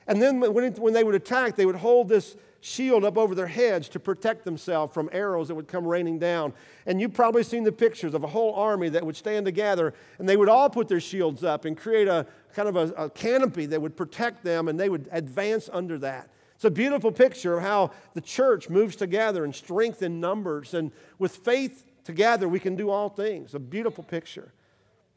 And 0.08 0.20
then 0.20 0.40
when, 0.40 0.64
it, 0.64 0.80
when 0.80 0.94
they 0.94 1.04
would 1.04 1.14
attack, 1.14 1.54
they 1.54 1.64
would 1.64 1.76
hold 1.76 2.08
this 2.08 2.36
shield 2.64 3.04
up 3.04 3.18
over 3.18 3.34
their 3.34 3.48
heads 3.48 3.88
to 3.88 3.98
protect 3.98 4.44
themselves 4.44 4.94
from 4.94 5.10
arrows 5.12 5.48
that 5.48 5.54
would 5.56 5.66
come 5.66 5.84
raining 5.84 6.16
down. 6.20 6.52
And 6.86 7.00
you've 7.00 7.12
probably 7.12 7.42
seen 7.42 7.64
the 7.64 7.72
pictures 7.72 8.14
of 8.14 8.22
a 8.22 8.28
whole 8.28 8.54
army 8.54 8.88
that 8.90 9.04
would 9.04 9.16
stand 9.16 9.44
together 9.44 9.92
and 10.18 10.28
they 10.28 10.36
would 10.36 10.48
all 10.48 10.70
put 10.70 10.86
their 10.86 11.00
shields 11.00 11.42
up 11.42 11.64
and 11.64 11.76
create 11.76 12.06
a 12.06 12.24
kind 12.54 12.68
of 12.68 12.76
a, 12.76 12.92
a 12.92 13.10
canopy 13.10 13.66
that 13.66 13.82
would 13.82 13.96
protect 13.96 14.44
them 14.44 14.68
and 14.68 14.78
they 14.78 14.88
would 14.88 15.08
advance 15.10 15.68
under 15.72 15.98
that. 15.98 16.30
It's 16.54 16.64
a 16.64 16.70
beautiful 16.70 17.10
picture 17.10 17.58
of 17.58 17.64
how 17.64 17.90
the 18.14 18.20
church 18.20 18.68
moves 18.70 18.94
together 18.94 19.44
in 19.44 19.52
strength 19.52 20.00
in 20.00 20.20
numbers. 20.20 20.72
And 20.72 20.92
with 21.18 21.34
faith 21.34 21.84
together, 22.04 22.48
we 22.48 22.60
can 22.60 22.76
do 22.76 22.90
all 22.90 23.08
things. 23.08 23.56
A 23.56 23.58
beautiful 23.58 24.04
picture. 24.04 24.52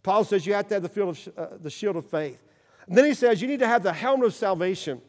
Paul 0.01 0.23
says 0.23 0.47
you 0.47 0.55
have 0.55 0.67
to 0.69 0.73
have 0.73 0.83
the, 0.83 0.89
field 0.89 1.09
of, 1.09 1.37
uh, 1.37 1.47
the 1.61 1.69
shield 1.69 1.95
of 1.95 2.09
faith. 2.09 2.41
And 2.87 2.97
then 2.97 3.05
he 3.05 3.13
says 3.13 3.39
you 3.39 3.47
need 3.47 3.59
to 3.59 3.67
have 3.67 3.83
the 3.83 3.93
helmet 3.93 4.25
of 4.25 4.33
salvation. 4.33 4.99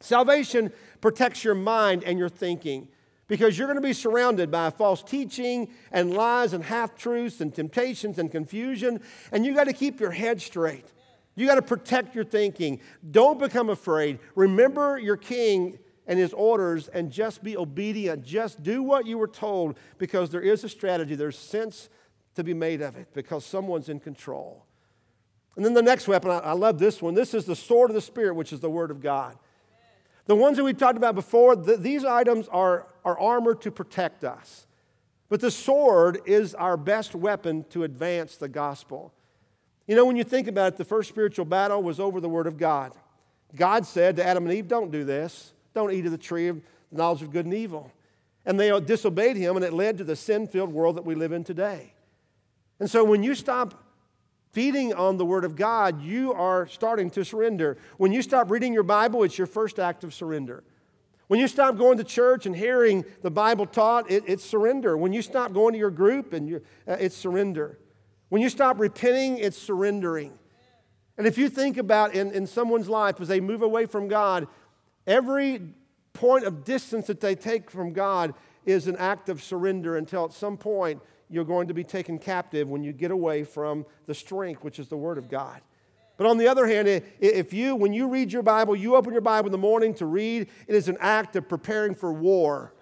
Salvation 0.00 0.72
protects 1.00 1.44
your 1.44 1.54
mind 1.54 2.04
and 2.04 2.18
your 2.18 2.28
thinking 2.28 2.88
because 3.28 3.58
you're 3.58 3.66
going 3.66 3.80
to 3.80 3.86
be 3.86 3.92
surrounded 3.92 4.50
by 4.50 4.70
false 4.70 5.02
teaching 5.02 5.68
and 5.90 6.14
lies 6.14 6.52
and 6.52 6.64
half 6.64 6.96
truths 6.96 7.40
and 7.40 7.54
temptations 7.54 8.18
and 8.18 8.30
confusion, 8.30 9.00
and 9.32 9.44
you 9.44 9.54
got 9.54 9.64
to 9.64 9.72
keep 9.72 9.98
your 10.00 10.12
head 10.12 10.40
straight. 10.40 10.92
You 11.34 11.46
got 11.46 11.56
to 11.56 11.62
protect 11.62 12.14
your 12.14 12.24
thinking. 12.24 12.80
Don't 13.10 13.38
become 13.38 13.68
afraid. 13.68 14.20
Remember 14.34 14.98
your 14.98 15.16
king 15.16 15.78
and 16.06 16.18
his 16.18 16.32
orders 16.32 16.88
and 16.88 17.10
just 17.10 17.42
be 17.42 17.56
obedient. 17.56 18.24
Just 18.24 18.62
do 18.62 18.82
what 18.82 19.06
you 19.06 19.18
were 19.18 19.28
told 19.28 19.76
because 19.98 20.30
there 20.30 20.40
is 20.40 20.64
a 20.64 20.68
strategy, 20.68 21.14
there's 21.14 21.38
sense 21.38 21.88
to 22.36 22.44
be 22.44 22.54
made 22.54 22.80
of 22.80 22.96
it 22.96 23.08
because 23.12 23.44
someone's 23.44 23.88
in 23.88 24.00
control. 24.00 24.64
And 25.56 25.64
then 25.64 25.74
the 25.74 25.82
next 25.82 26.06
weapon, 26.06 26.30
I, 26.30 26.52
love 26.52 26.78
this 26.78 27.00
one. 27.00 27.14
This 27.14 27.32
is 27.32 27.46
the 27.46 27.56
sword 27.56 27.90
of 27.90 27.94
the 27.94 28.00
Spirit, 28.00 28.34
which 28.34 28.52
is 28.52 28.60
the 28.60 28.70
Word 28.70 28.90
of 28.90 29.00
God. 29.00 29.36
The 30.26 30.36
ones 30.36 30.56
that 30.56 30.64
we've 30.64 30.76
talked 30.76 30.96
about 30.96 31.14
before, 31.14 31.56
the, 31.56 31.76
these 31.76 32.04
items 32.04 32.48
are, 32.48 32.86
are 33.04 33.18
armor 33.18 33.54
to 33.56 33.70
protect 33.70 34.24
us. 34.24 34.66
But 35.28 35.40
the 35.40 35.50
sword 35.50 36.20
is 36.26 36.54
our 36.54 36.76
best 36.76 37.14
weapon 37.14 37.64
to 37.70 37.84
advance 37.84 38.36
the 38.36 38.48
gospel. 38.48 39.12
You 39.86 39.96
know, 39.96 40.04
when 40.04 40.16
you 40.16 40.24
think 40.24 40.48
about 40.48 40.74
it, 40.74 40.76
the 40.76 40.84
first 40.84 41.08
spiritual 41.08 41.44
battle 41.44 41.82
was 41.82 42.00
over 42.00 42.20
the 42.20 42.28
Word 42.28 42.46
of 42.46 42.58
God. 42.58 42.92
God 43.54 43.86
said 43.86 44.16
to 44.16 44.26
Adam 44.26 44.44
and 44.44 44.54
Eve, 44.54 44.68
Don't 44.68 44.90
do 44.90 45.04
this. 45.04 45.52
Don't 45.74 45.92
eat 45.92 46.06
of 46.06 46.12
the 46.12 46.18
tree 46.18 46.48
of 46.48 46.60
knowledge 46.90 47.22
of 47.22 47.30
good 47.30 47.44
and 47.44 47.54
evil. 47.54 47.92
And 48.44 48.58
they 48.58 48.78
disobeyed 48.80 49.36
him, 49.36 49.56
and 49.56 49.64
it 49.64 49.72
led 49.72 49.98
to 49.98 50.04
the 50.04 50.16
sin 50.16 50.46
filled 50.46 50.72
world 50.72 50.96
that 50.96 51.04
we 51.04 51.14
live 51.14 51.32
in 51.32 51.44
today. 51.44 51.92
And 52.78 52.90
so 52.90 53.04
when 53.04 53.22
you 53.22 53.34
stop 53.34 53.85
feeding 54.56 54.94
on 54.94 55.18
the 55.18 55.26
Word 55.26 55.44
of 55.44 55.54
God, 55.54 56.00
you 56.00 56.32
are 56.32 56.66
starting 56.66 57.10
to 57.10 57.22
surrender. 57.26 57.76
When 57.98 58.10
you 58.10 58.22
stop 58.22 58.50
reading 58.50 58.72
your 58.72 58.84
Bible, 58.84 59.22
it's 59.22 59.36
your 59.36 59.46
first 59.46 59.78
act 59.78 60.02
of 60.02 60.14
surrender. 60.14 60.64
When 61.26 61.38
you 61.38 61.46
stop 61.46 61.76
going 61.76 61.98
to 61.98 62.04
church 62.04 62.46
and 62.46 62.56
hearing 62.56 63.04
the 63.20 63.30
Bible 63.30 63.66
taught, 63.66 64.10
it, 64.10 64.24
it's 64.26 64.42
surrender. 64.42 64.96
When 64.96 65.12
you 65.12 65.20
stop 65.20 65.52
going 65.52 65.74
to 65.74 65.78
your 65.78 65.90
group, 65.90 66.32
and 66.32 66.48
you, 66.48 66.62
uh, 66.88 66.96
it's 66.98 67.14
surrender. 67.14 67.78
When 68.30 68.40
you 68.40 68.48
stop 68.48 68.80
repenting, 68.80 69.36
it's 69.36 69.58
surrendering. 69.58 70.32
And 71.18 71.26
if 71.26 71.36
you 71.36 71.50
think 71.50 71.76
about 71.76 72.14
in, 72.14 72.30
in 72.32 72.46
someone's 72.46 72.88
life 72.88 73.20
as 73.20 73.28
they 73.28 73.40
move 73.40 73.60
away 73.60 73.84
from 73.84 74.08
God, 74.08 74.48
every 75.06 75.60
point 76.14 76.46
of 76.46 76.64
distance 76.64 77.08
that 77.08 77.20
they 77.20 77.34
take 77.34 77.70
from 77.70 77.92
God 77.92 78.32
is 78.64 78.86
an 78.86 78.96
act 78.96 79.28
of 79.28 79.42
surrender 79.42 79.98
until 79.98 80.24
at 80.24 80.32
some 80.32 80.56
point 80.56 81.02
you're 81.28 81.44
going 81.44 81.68
to 81.68 81.74
be 81.74 81.84
taken 81.84 82.18
captive 82.18 82.68
when 82.68 82.82
you 82.82 82.92
get 82.92 83.10
away 83.10 83.44
from 83.44 83.84
the 84.06 84.14
strength, 84.14 84.62
which 84.62 84.78
is 84.78 84.88
the 84.88 84.96
Word 84.96 85.18
of 85.18 85.28
God. 85.28 85.60
But 86.16 86.26
on 86.26 86.38
the 86.38 86.48
other 86.48 86.66
hand, 86.66 86.88
if 87.20 87.52
you, 87.52 87.76
when 87.76 87.92
you 87.92 88.08
read 88.08 88.32
your 88.32 88.42
Bible, 88.42 88.74
you 88.74 88.96
open 88.96 89.12
your 89.12 89.20
Bible 89.20 89.48
in 89.48 89.52
the 89.52 89.58
morning 89.58 89.92
to 89.94 90.06
read, 90.06 90.48
it 90.66 90.74
is 90.74 90.88
an 90.88 90.96
act 91.00 91.36
of 91.36 91.48
preparing 91.48 91.94
for 91.94 92.12
war. 92.12 92.72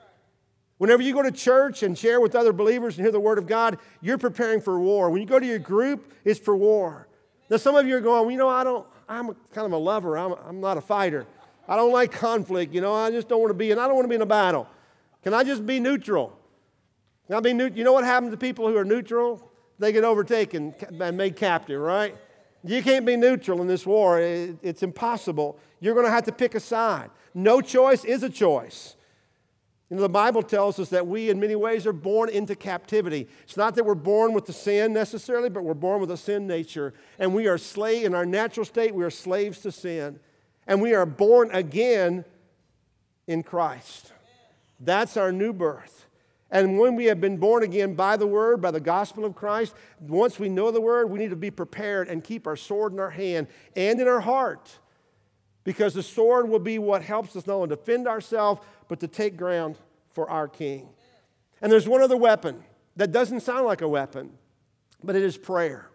Whenever 0.78 1.02
you 1.02 1.12
go 1.12 1.22
to 1.22 1.32
church 1.32 1.82
and 1.82 1.96
share 1.96 2.20
with 2.20 2.34
other 2.34 2.52
believers 2.52 2.96
and 2.96 3.04
hear 3.04 3.12
the 3.12 3.20
Word 3.20 3.38
of 3.38 3.46
God, 3.46 3.78
you're 4.00 4.18
preparing 4.18 4.60
for 4.60 4.78
war. 4.78 5.10
When 5.10 5.20
you 5.20 5.26
go 5.26 5.40
to 5.40 5.46
your 5.46 5.58
group, 5.58 6.12
it's 6.24 6.38
for 6.38 6.56
war. 6.56 7.08
Now, 7.50 7.56
some 7.56 7.74
of 7.74 7.86
you 7.86 7.96
are 7.96 8.00
going, 8.00 8.22
well, 8.22 8.30
you 8.30 8.38
know, 8.38 8.48
I 8.48 8.64
don't, 8.64 8.86
I'm 9.08 9.26
kind 9.52 9.66
of 9.66 9.72
a 9.72 9.76
lover, 9.78 10.16
I'm, 10.16 10.34
I'm 10.46 10.60
not 10.60 10.76
a 10.76 10.80
fighter. 10.80 11.26
I 11.66 11.76
don't 11.76 11.92
like 11.92 12.12
conflict, 12.12 12.74
you 12.74 12.80
know, 12.80 12.94
I 12.94 13.10
just 13.10 13.28
don't 13.28 13.40
want 13.40 13.50
to 13.50 13.54
be, 13.54 13.70
and 13.70 13.80
I 13.80 13.86
don't 13.86 13.96
want 13.96 14.04
to 14.04 14.08
be 14.08 14.16
in 14.16 14.22
a 14.22 14.26
battle. 14.26 14.68
Can 15.22 15.32
I 15.34 15.44
just 15.44 15.64
be 15.64 15.80
neutral? 15.80 16.38
I 17.30 17.40
neutral? 17.40 17.78
You 17.78 17.84
know 17.84 17.92
what 17.92 18.04
happens 18.04 18.32
to 18.32 18.36
people 18.36 18.68
who 18.68 18.76
are 18.76 18.84
neutral? 18.84 19.50
They 19.78 19.92
get 19.92 20.04
overtaken 20.04 20.74
and 21.00 21.16
made 21.16 21.36
captive, 21.36 21.80
right? 21.80 22.16
You 22.62 22.82
can't 22.82 23.04
be 23.04 23.16
neutral 23.16 23.60
in 23.60 23.66
this 23.66 23.86
war. 23.86 24.20
It's 24.20 24.82
impossible. 24.82 25.58
You're 25.80 25.94
going 25.94 26.06
to 26.06 26.12
have 26.12 26.24
to 26.24 26.32
pick 26.32 26.54
a 26.54 26.60
side. 26.60 27.10
No 27.34 27.60
choice 27.60 28.04
is 28.04 28.22
a 28.22 28.30
choice. 28.30 28.96
You 29.90 29.96
know, 29.96 30.02
the 30.02 30.08
Bible 30.08 30.42
tells 30.42 30.78
us 30.78 30.88
that 30.90 31.06
we, 31.06 31.28
in 31.28 31.38
many 31.38 31.56
ways, 31.56 31.86
are 31.86 31.92
born 31.92 32.30
into 32.30 32.54
captivity. 32.54 33.28
It's 33.42 33.56
not 33.56 33.74
that 33.74 33.84
we're 33.84 33.94
born 33.94 34.32
with 34.32 34.46
the 34.46 34.52
sin 34.52 34.94
necessarily, 34.94 35.50
but 35.50 35.62
we're 35.62 35.74
born 35.74 36.00
with 36.00 36.10
a 36.10 36.16
sin 36.16 36.46
nature. 36.46 36.94
And 37.18 37.34
we 37.34 37.48
are 37.48 37.58
slave 37.58 38.06
in 38.06 38.14
our 38.14 38.24
natural 38.24 38.64
state, 38.64 38.94
we 38.94 39.04
are 39.04 39.10
slaves 39.10 39.60
to 39.60 39.72
sin. 39.72 40.18
And 40.66 40.80
we 40.80 40.94
are 40.94 41.04
born 41.04 41.50
again 41.52 42.24
in 43.26 43.42
Christ. 43.42 44.12
That's 44.80 45.18
our 45.18 45.32
new 45.32 45.52
birth. 45.52 46.03
And 46.54 46.78
when 46.78 46.94
we 46.94 47.06
have 47.06 47.20
been 47.20 47.36
born 47.36 47.64
again 47.64 47.94
by 47.94 48.16
the 48.16 48.28
Word, 48.28 48.62
by 48.62 48.70
the 48.70 48.78
gospel 48.78 49.24
of 49.24 49.34
Christ, 49.34 49.74
once 49.98 50.38
we 50.38 50.48
know 50.48 50.70
the 50.70 50.80
Word, 50.80 51.10
we 51.10 51.18
need 51.18 51.30
to 51.30 51.36
be 51.36 51.50
prepared 51.50 52.08
and 52.08 52.22
keep 52.22 52.46
our 52.46 52.54
sword 52.54 52.92
in 52.92 53.00
our 53.00 53.10
hand 53.10 53.48
and 53.74 54.00
in 54.00 54.06
our 54.06 54.20
heart. 54.20 54.78
Because 55.64 55.94
the 55.94 56.02
sword 56.02 56.48
will 56.48 56.60
be 56.60 56.78
what 56.78 57.02
helps 57.02 57.34
us 57.34 57.48
not 57.48 57.54
only 57.54 57.68
defend 57.68 58.06
ourselves, 58.06 58.60
but 58.86 59.00
to 59.00 59.08
take 59.08 59.36
ground 59.36 59.78
for 60.12 60.30
our 60.30 60.46
King. 60.46 60.88
And 61.60 61.72
there's 61.72 61.88
one 61.88 62.02
other 62.02 62.16
weapon 62.16 62.62
that 62.94 63.10
doesn't 63.10 63.40
sound 63.40 63.66
like 63.66 63.82
a 63.82 63.88
weapon, 63.88 64.30
but 65.02 65.16
it 65.16 65.24
is 65.24 65.36
prayer. 65.36 65.90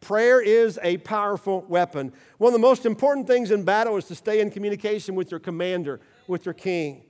Prayer 0.00 0.38
is 0.42 0.78
a 0.82 0.98
powerful 0.98 1.64
weapon. 1.66 2.12
One 2.36 2.52
of 2.52 2.60
the 2.60 2.66
most 2.66 2.84
important 2.84 3.26
things 3.26 3.50
in 3.50 3.64
battle 3.64 3.96
is 3.96 4.04
to 4.06 4.14
stay 4.14 4.40
in 4.40 4.50
communication 4.50 5.14
with 5.14 5.30
your 5.30 5.40
commander, 5.40 6.00
with 6.26 6.44
your 6.44 6.52
king. 6.52 7.04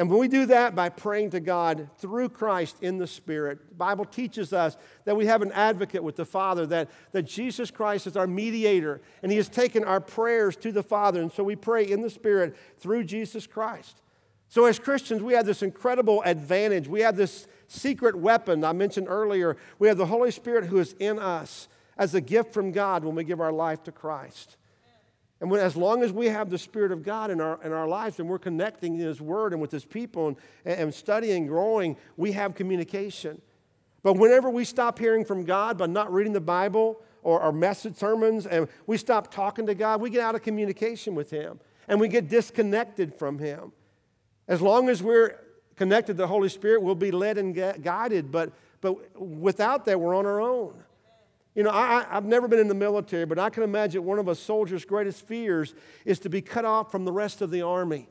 And 0.00 0.08
when 0.08 0.18
we 0.18 0.28
do 0.28 0.46
that 0.46 0.74
by 0.74 0.88
praying 0.88 1.28
to 1.32 1.40
God 1.40 1.90
through 1.98 2.30
Christ 2.30 2.78
in 2.80 2.96
the 2.96 3.06
Spirit, 3.06 3.68
the 3.68 3.74
Bible 3.74 4.06
teaches 4.06 4.50
us 4.54 4.78
that 5.04 5.14
we 5.14 5.26
have 5.26 5.42
an 5.42 5.52
advocate 5.52 6.02
with 6.02 6.16
the 6.16 6.24
Father, 6.24 6.64
that, 6.68 6.88
that 7.12 7.24
Jesus 7.24 7.70
Christ 7.70 8.06
is 8.06 8.16
our 8.16 8.26
mediator, 8.26 9.02
and 9.22 9.30
He 9.30 9.36
has 9.36 9.50
taken 9.50 9.84
our 9.84 10.00
prayers 10.00 10.56
to 10.56 10.72
the 10.72 10.82
Father. 10.82 11.20
And 11.20 11.30
so 11.30 11.44
we 11.44 11.54
pray 11.54 11.84
in 11.86 12.00
the 12.00 12.08
Spirit 12.08 12.56
through 12.78 13.04
Jesus 13.04 13.46
Christ. 13.46 14.00
So, 14.48 14.64
as 14.64 14.78
Christians, 14.78 15.22
we 15.22 15.34
have 15.34 15.44
this 15.44 15.62
incredible 15.62 16.22
advantage. 16.24 16.88
We 16.88 17.02
have 17.02 17.16
this 17.16 17.46
secret 17.68 18.16
weapon 18.16 18.64
I 18.64 18.72
mentioned 18.72 19.06
earlier. 19.06 19.58
We 19.78 19.88
have 19.88 19.98
the 19.98 20.06
Holy 20.06 20.30
Spirit 20.30 20.64
who 20.64 20.78
is 20.78 20.94
in 20.98 21.18
us 21.18 21.68
as 21.98 22.14
a 22.14 22.22
gift 22.22 22.54
from 22.54 22.72
God 22.72 23.04
when 23.04 23.16
we 23.16 23.24
give 23.24 23.38
our 23.42 23.52
life 23.52 23.82
to 23.82 23.92
Christ. 23.92 24.56
And 25.40 25.50
when, 25.50 25.60
as 25.60 25.74
long 25.76 26.02
as 26.02 26.12
we 26.12 26.26
have 26.26 26.50
the 26.50 26.58
Spirit 26.58 26.92
of 26.92 27.02
God 27.02 27.30
in 27.30 27.40
our, 27.40 27.58
in 27.64 27.72
our 27.72 27.88
lives 27.88 28.18
and 28.20 28.28
we're 28.28 28.38
connecting 28.38 28.94
in 28.94 29.00
His 29.00 29.20
Word 29.20 29.52
and 29.52 29.60
with 29.60 29.70
His 29.70 29.84
people 29.84 30.28
and, 30.28 30.36
and 30.64 30.94
studying, 30.94 31.46
growing, 31.46 31.96
we 32.16 32.32
have 32.32 32.54
communication. 32.54 33.40
But 34.02 34.14
whenever 34.14 34.50
we 34.50 34.64
stop 34.64 34.98
hearing 34.98 35.24
from 35.24 35.44
God 35.44 35.78
by 35.78 35.86
not 35.86 36.12
reading 36.12 36.32
the 36.32 36.40
Bible 36.40 37.00
or 37.22 37.40
our 37.40 37.52
message 37.52 37.96
sermons 37.96 38.46
and 38.46 38.68
we 38.86 38.96
stop 38.98 39.32
talking 39.32 39.66
to 39.66 39.74
God, 39.74 40.00
we 40.00 40.10
get 40.10 40.20
out 40.20 40.34
of 40.34 40.42
communication 40.42 41.14
with 41.14 41.30
Him 41.30 41.58
and 41.88 41.98
we 41.98 42.08
get 42.08 42.28
disconnected 42.28 43.14
from 43.14 43.38
Him. 43.38 43.72
As 44.46 44.60
long 44.60 44.88
as 44.88 45.02
we're 45.02 45.38
connected 45.76 46.14
to 46.14 46.18
the 46.18 46.26
Holy 46.26 46.50
Spirit, 46.50 46.82
we'll 46.82 46.94
be 46.94 47.10
led 47.10 47.38
and 47.38 47.54
guided, 47.82 48.30
but, 48.30 48.52
but 48.82 49.18
without 49.18 49.86
that, 49.86 49.98
we're 49.98 50.14
on 50.14 50.26
our 50.26 50.40
own. 50.40 50.74
You 51.54 51.64
know, 51.64 51.70
I, 51.70 52.06
have 52.10 52.24
never 52.24 52.46
been 52.46 52.60
in 52.60 52.68
the 52.68 52.74
military, 52.74 53.26
but 53.26 53.38
I 53.38 53.50
can 53.50 53.64
imagine 53.64 54.04
one 54.04 54.18
of 54.18 54.28
a 54.28 54.34
soldier's 54.34 54.84
greatest 54.84 55.26
fears 55.26 55.74
is 56.04 56.20
to 56.20 56.28
be 56.28 56.40
cut 56.40 56.64
off 56.64 56.92
from 56.92 57.04
the 57.04 57.12
rest 57.12 57.42
of 57.42 57.50
the 57.50 57.62
army, 57.62 58.08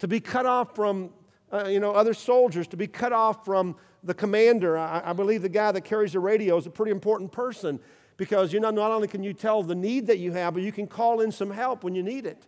to 0.00 0.08
be 0.08 0.18
cut 0.18 0.46
off 0.46 0.74
from, 0.74 1.10
uh, 1.52 1.66
you 1.68 1.78
know, 1.78 1.92
other 1.92 2.12
soldiers, 2.12 2.66
to 2.68 2.76
be 2.76 2.88
cut 2.88 3.12
off 3.12 3.44
from 3.44 3.76
the 4.02 4.14
commander. 4.14 4.76
I, 4.76 5.00
I, 5.04 5.12
believe 5.12 5.42
the 5.42 5.48
guy 5.48 5.70
that 5.70 5.82
carries 5.82 6.12
the 6.12 6.18
radio 6.18 6.56
is 6.56 6.66
a 6.66 6.70
pretty 6.70 6.90
important 6.90 7.30
person 7.30 7.78
because, 8.16 8.52
you 8.52 8.58
know, 8.58 8.70
not 8.70 8.90
only 8.90 9.06
can 9.06 9.22
you 9.22 9.32
tell 9.32 9.62
the 9.62 9.76
need 9.76 10.08
that 10.08 10.18
you 10.18 10.32
have, 10.32 10.54
but 10.54 10.64
you 10.64 10.72
can 10.72 10.88
call 10.88 11.20
in 11.20 11.30
some 11.30 11.52
help 11.52 11.84
when 11.84 11.94
you 11.94 12.02
need 12.02 12.26
it. 12.26 12.46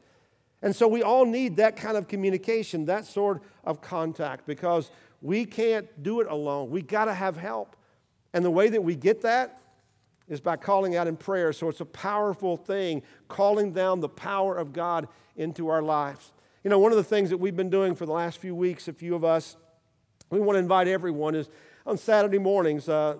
And 0.63 0.75
so 0.75 0.89
we 0.89 1.03
all 1.03 1.25
need 1.25 1.57
that 1.57 1.77
kind 1.77 1.97
of 1.97 2.09
communication, 2.09 2.87
that 2.87 3.05
sort 3.05 3.43
of 3.65 3.81
contact, 3.81 4.47
because 4.47 4.91
we 5.23 5.45
can't 5.45 6.03
do 6.03 6.21
it 6.21 6.27
alone. 6.27 6.71
We 6.71 6.83
got 6.83 7.05
to 7.05 7.15
have 7.15 7.37
help. 7.37 7.77
And 8.33 8.45
the 8.45 8.51
way 8.51 8.69
that 8.69 8.83
we 8.83 8.97
get 8.97 9.23
that 9.23 9.61
is 10.29 10.41
by 10.41 10.57
calling 10.57 10.97
out 10.97 11.07
in 11.07 11.17
prayer. 11.17 11.53
So 11.53 11.69
it's 11.69 11.81
a 11.81 11.87
powerful 11.87 12.57
thing, 12.57 13.03
calling 13.29 13.73
down 13.73 14.01
the 14.01 14.09
power 14.09 14.57
of 14.57 14.73
God 14.73 15.09
into 15.37 15.69
our 15.69 15.83
lives. 15.83 16.33
You 16.63 16.71
know, 16.71 16.79
one 16.79 16.93
of 16.93 16.97
the 16.97 17.05
things 17.05 17.31
that 17.31 17.37
we've 17.37 17.57
been 17.57 17.71
doing 17.71 17.95
for 17.95 18.07
the 18.07 18.13
last 18.13 18.39
few 18.39 18.55
weeks, 18.55 18.89
a 18.89 18.93
few 18.93 19.15
of 19.15 19.25
us, 19.25 19.57
we 20.31 20.41
want 20.41 20.57
to 20.57 20.61
invite 20.61 20.89
everyone, 20.89 21.35
is 21.35 21.51
on 21.87 21.99
Saturday 21.99 22.39
mornings, 22.39 22.89
uh, 22.89 23.17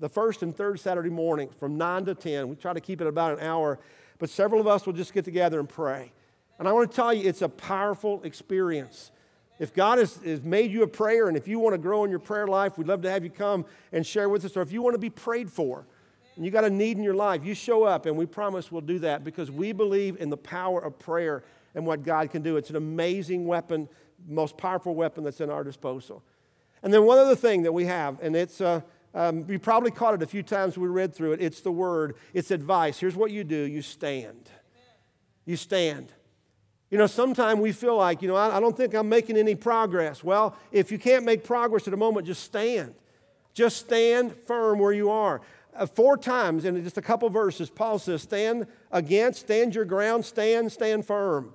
the 0.00 0.08
first 0.08 0.42
and 0.42 0.56
third 0.56 0.80
Saturday 0.80 1.10
morning 1.10 1.50
from 1.60 1.76
9 1.76 2.06
to 2.06 2.14
10. 2.14 2.48
We 2.48 2.56
try 2.56 2.72
to 2.72 2.80
keep 2.80 3.00
it 3.00 3.06
about 3.06 3.38
an 3.38 3.46
hour, 3.46 3.78
but 4.18 4.30
several 4.30 4.60
of 4.60 4.66
us 4.66 4.86
will 4.86 4.94
just 4.94 5.12
get 5.12 5.24
together 5.24 5.60
and 5.60 5.68
pray. 5.68 6.12
And 6.58 6.66
I 6.66 6.72
want 6.72 6.90
to 6.90 6.96
tell 6.96 7.12
you, 7.12 7.28
it's 7.28 7.42
a 7.42 7.48
powerful 7.48 8.22
experience. 8.22 9.10
If 9.58 9.74
God 9.74 9.98
has, 9.98 10.16
has 10.16 10.42
made 10.42 10.70
you 10.70 10.82
a 10.82 10.86
prayer, 10.86 11.28
and 11.28 11.36
if 11.36 11.48
you 11.48 11.58
want 11.58 11.74
to 11.74 11.78
grow 11.78 12.04
in 12.04 12.10
your 12.10 12.18
prayer 12.18 12.46
life, 12.46 12.76
we'd 12.76 12.86
love 12.86 13.02
to 13.02 13.10
have 13.10 13.24
you 13.24 13.30
come 13.30 13.64
and 13.92 14.06
share 14.06 14.28
with 14.28 14.44
us. 14.44 14.56
Or 14.56 14.62
if 14.62 14.72
you 14.72 14.82
want 14.82 14.94
to 14.94 14.98
be 14.98 15.10
prayed 15.10 15.50
for, 15.50 15.86
and 16.36 16.44
you 16.44 16.50
got 16.50 16.64
a 16.64 16.70
need 16.70 16.98
in 16.98 17.02
your 17.02 17.14
life, 17.14 17.44
you 17.44 17.54
show 17.54 17.84
up, 17.84 18.06
and 18.06 18.16
we 18.16 18.26
promise 18.26 18.70
we'll 18.70 18.82
do 18.82 18.98
that 19.00 19.24
because 19.24 19.50
we 19.50 19.72
believe 19.72 20.20
in 20.20 20.28
the 20.30 20.36
power 20.36 20.80
of 20.80 20.98
prayer 20.98 21.42
and 21.74 21.86
what 21.86 22.04
God 22.04 22.30
can 22.30 22.42
do. 22.42 22.56
It's 22.56 22.70
an 22.70 22.76
amazing 22.76 23.46
weapon, 23.46 23.88
most 24.28 24.56
powerful 24.56 24.94
weapon 24.94 25.24
that's 25.24 25.40
in 25.40 25.50
our 25.50 25.64
disposal. 25.64 26.22
And 26.82 26.92
then 26.92 27.04
one 27.04 27.18
other 27.18 27.36
thing 27.36 27.62
that 27.62 27.72
we 27.72 27.86
have, 27.86 28.18
and 28.20 28.36
it's, 28.36 28.60
uh, 28.60 28.82
um, 29.14 29.46
you 29.48 29.58
probably 29.58 29.90
caught 29.90 30.14
it 30.14 30.22
a 30.22 30.26
few 30.26 30.42
times 30.42 30.76
we 30.76 30.88
read 30.88 31.14
through 31.14 31.32
it. 31.32 31.40
It's 31.40 31.62
the 31.62 31.72
word, 31.72 32.16
it's 32.34 32.50
advice. 32.50 32.98
Here's 32.98 33.16
what 33.16 33.30
you 33.30 33.42
do 33.44 33.56
you 33.56 33.82
stand. 33.82 34.50
You 35.46 35.56
stand. 35.56 36.12
You 36.90 36.98
know, 36.98 37.06
sometimes 37.06 37.60
we 37.60 37.72
feel 37.72 37.96
like, 37.96 38.22
you 38.22 38.28
know, 38.28 38.36
I, 38.36 38.58
I 38.58 38.60
don't 38.60 38.76
think 38.76 38.94
I'm 38.94 39.08
making 39.08 39.36
any 39.36 39.54
progress. 39.54 40.22
Well, 40.22 40.54
if 40.70 40.92
you 40.92 40.98
can't 40.98 41.24
make 41.24 41.44
progress 41.44 41.88
at 41.88 41.94
a 41.94 41.96
moment, 41.96 42.26
just 42.26 42.44
stand. 42.44 42.94
Just 43.54 43.78
stand 43.78 44.34
firm 44.46 44.78
where 44.78 44.92
you 44.92 45.10
are. 45.10 45.40
Uh, 45.78 45.86
four 45.86 46.16
times 46.16 46.64
in 46.64 46.82
just 46.82 46.98
a 46.98 47.02
couple 47.02 47.28
verses, 47.30 47.70
Paul 47.70 47.98
says, 47.98 48.22
Stand 48.22 48.66
against, 48.90 49.40
stand 49.40 49.74
your 49.74 49.84
ground, 49.84 50.24
stand, 50.24 50.72
stand 50.72 51.06
firm. 51.06 51.52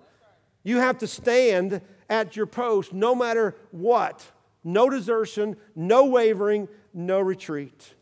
You 0.64 0.78
have 0.78 0.98
to 1.00 1.08
stand 1.08 1.82
at 2.10 2.36
your 2.36 2.46
post 2.46 2.94
no 2.94 3.16
matter 3.16 3.56
what. 3.72 4.26
No 4.64 4.90
desertion, 4.90 5.58
no 5.76 6.06
wavering, 6.06 6.68
no 6.94 7.20
retreat. 7.20 7.96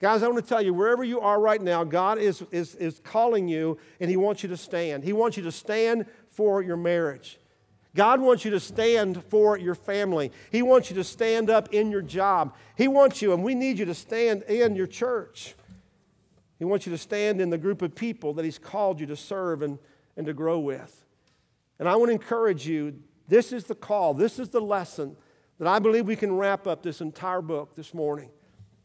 Guys, 0.00 0.22
I 0.22 0.28
want 0.28 0.42
to 0.42 0.48
tell 0.48 0.62
you, 0.62 0.72
wherever 0.74 1.02
you 1.02 1.20
are 1.20 1.40
right 1.40 1.60
now, 1.60 1.82
God 1.82 2.18
is, 2.18 2.42
is, 2.52 2.74
is 2.76 3.00
calling 3.02 3.48
you 3.48 3.78
and 3.98 4.08
He 4.08 4.16
wants 4.16 4.42
you 4.42 4.48
to 4.50 4.56
stand. 4.56 5.02
He 5.02 5.12
wants 5.12 5.36
you 5.36 5.42
to 5.44 5.52
stand 5.52 6.06
for 6.28 6.62
your 6.62 6.76
marriage. 6.76 7.38
God 7.94 8.20
wants 8.20 8.44
you 8.44 8.50
to 8.52 8.60
stand 8.60 9.24
for 9.24 9.58
your 9.58 9.74
family. 9.74 10.30
He 10.52 10.62
wants 10.62 10.90
you 10.90 10.96
to 10.96 11.04
stand 11.04 11.50
up 11.50 11.72
in 11.72 11.90
your 11.90 12.02
job. 12.02 12.54
He 12.76 12.86
wants 12.86 13.22
you, 13.22 13.32
and 13.32 13.42
we 13.42 13.54
need 13.54 13.78
you 13.78 13.86
to 13.86 13.94
stand 13.94 14.42
in 14.42 14.76
your 14.76 14.86
church. 14.86 15.54
He 16.58 16.64
wants 16.64 16.86
you 16.86 16.92
to 16.92 16.98
stand 16.98 17.40
in 17.40 17.50
the 17.50 17.58
group 17.58 17.82
of 17.82 17.94
people 17.94 18.34
that 18.34 18.44
He's 18.44 18.58
called 18.58 19.00
you 19.00 19.06
to 19.06 19.16
serve 19.16 19.62
and, 19.62 19.78
and 20.16 20.26
to 20.26 20.32
grow 20.32 20.58
with. 20.58 21.04
And 21.78 21.88
I 21.88 21.96
want 21.96 22.08
to 22.08 22.12
encourage 22.12 22.66
you 22.66 23.00
this 23.28 23.52
is 23.52 23.64
the 23.64 23.74
call, 23.74 24.14
this 24.14 24.38
is 24.38 24.48
the 24.48 24.60
lesson 24.60 25.16
that 25.58 25.68
I 25.68 25.78
believe 25.78 26.06
we 26.06 26.16
can 26.16 26.36
wrap 26.36 26.66
up 26.66 26.82
this 26.82 27.00
entire 27.00 27.42
book 27.42 27.74
this 27.74 27.92
morning 27.92 28.30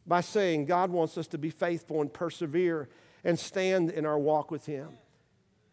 by 0.05 0.21
saying 0.21 0.65
God 0.65 0.91
wants 0.91 1.17
us 1.17 1.27
to 1.27 1.37
be 1.37 1.49
faithful 1.49 2.01
and 2.01 2.11
persevere 2.11 2.89
and 3.23 3.39
stand 3.39 3.89
in 3.89 4.05
our 4.05 4.19
walk 4.19 4.51
with 4.51 4.65
Him. 4.65 4.89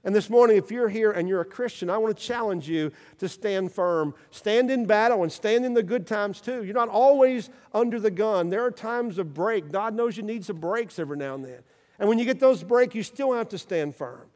And 0.03 0.15
this 0.15 0.31
morning, 0.31 0.57
if 0.57 0.71
you're 0.71 0.89
here 0.89 1.11
and 1.11 1.29
you're 1.29 1.43
a 1.43 1.47
Christian, 1.47 1.91
I 1.91 1.99
want 1.99 2.17
to 2.17 2.23
challenge 2.23 2.67
you 2.69 2.91
to 3.19 3.29
stand 3.29 3.71
firm. 3.71 4.15
Stand 4.31 4.71
in 4.71 4.87
battle 4.87 5.23
and 5.23 5.31
stand 5.31 5.67
in 5.67 5.75
the 5.75 5.83
good 5.83 6.07
times 6.07 6.41
too. 6.41 6.65
You're 6.65 6.75
not 6.75 6.89
always 6.89 7.51
under 7.75 8.01
the 8.01 8.11
gun. 8.11 8.49
There 8.49 8.65
are 8.65 8.71
times 8.71 9.19
of 9.19 9.35
break. 9.35 9.71
God 9.71 9.95
knows 9.95 10.17
you 10.17 10.23
need 10.23 10.45
some 10.45 10.57
breaks 10.57 10.99
every 10.99 11.19
now 11.19 11.35
and 11.35 11.45
then. 11.45 11.61
And 11.99 12.09
when 12.09 12.19
you 12.19 12.25
get 12.25 12.41
those 12.41 12.63
breaks, 12.63 12.95
you 12.95 13.03
still 13.03 13.35
have 13.35 13.51
to 13.51 13.59
stand 13.59 13.95
firm 13.95 14.31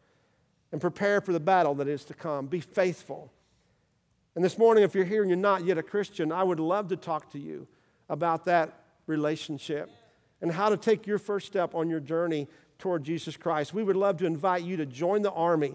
and 0.70 0.82
prepare 0.82 1.22
for 1.22 1.32
the 1.32 1.40
battle 1.40 1.74
that 1.76 1.88
is 1.88 2.04
to 2.06 2.14
come. 2.14 2.46
Be 2.46 2.60
faithful. 2.60 3.32
And 4.34 4.44
this 4.44 4.58
morning, 4.58 4.84
if 4.84 4.94
you're 4.94 5.04
here 5.04 5.22
and 5.22 5.30
you're 5.30 5.38
not 5.38 5.64
yet 5.64 5.78
a 5.78 5.82
Christian, 5.82 6.30
I 6.30 6.42
would 6.42 6.60
love 6.60 6.88
to 6.88 6.96
talk 6.96 7.30
to 7.32 7.38
you 7.38 7.66
about 8.10 8.44
that 8.44 8.82
relationship 9.06 9.88
and 10.42 10.52
how 10.52 10.68
to 10.68 10.76
take 10.76 11.06
your 11.06 11.18
first 11.18 11.46
step 11.46 11.74
on 11.74 11.88
your 11.88 12.00
journey 12.00 12.48
toward 12.84 13.02
Jesus 13.02 13.34
Christ. 13.34 13.72
We 13.72 13.82
would 13.82 13.96
love 13.96 14.18
to 14.18 14.26
invite 14.26 14.62
you 14.62 14.76
to 14.76 14.84
join 14.84 15.22
the 15.22 15.32
army, 15.32 15.74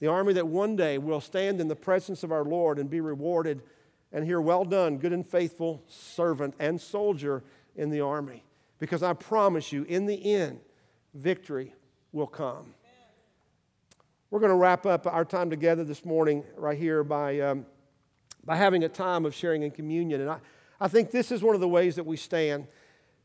the 0.00 0.06
army 0.06 0.32
that 0.32 0.48
one 0.48 0.74
day 0.74 0.96
will 0.96 1.20
stand 1.20 1.60
in 1.60 1.68
the 1.68 1.76
presence 1.76 2.22
of 2.22 2.32
our 2.32 2.44
Lord 2.44 2.78
and 2.78 2.88
be 2.88 3.02
rewarded 3.02 3.60
and 4.10 4.24
hear, 4.24 4.40
Well 4.40 4.64
done, 4.64 4.96
good 4.96 5.12
and 5.12 5.26
faithful 5.26 5.82
servant 5.86 6.54
and 6.58 6.80
soldier 6.80 7.44
in 7.76 7.90
the 7.90 8.00
army. 8.00 8.42
Because 8.78 9.02
I 9.02 9.12
promise 9.12 9.70
you, 9.70 9.82
in 9.82 10.06
the 10.06 10.32
end, 10.34 10.60
victory 11.12 11.74
will 12.10 12.26
come. 12.26 12.72
We're 14.30 14.40
going 14.40 14.48
to 14.48 14.56
wrap 14.56 14.86
up 14.86 15.06
our 15.06 15.26
time 15.26 15.50
together 15.50 15.84
this 15.84 16.06
morning 16.06 16.42
right 16.56 16.78
here 16.78 17.04
by, 17.04 17.38
um, 17.40 17.66
by 18.46 18.56
having 18.56 18.82
a 18.82 18.88
time 18.88 19.26
of 19.26 19.34
sharing 19.34 19.62
in 19.62 19.72
communion. 19.72 20.22
And 20.22 20.30
I, 20.30 20.38
I 20.80 20.88
think 20.88 21.10
this 21.10 21.30
is 21.30 21.42
one 21.42 21.54
of 21.54 21.60
the 21.60 21.68
ways 21.68 21.96
that 21.96 22.06
we 22.06 22.16
stand. 22.16 22.66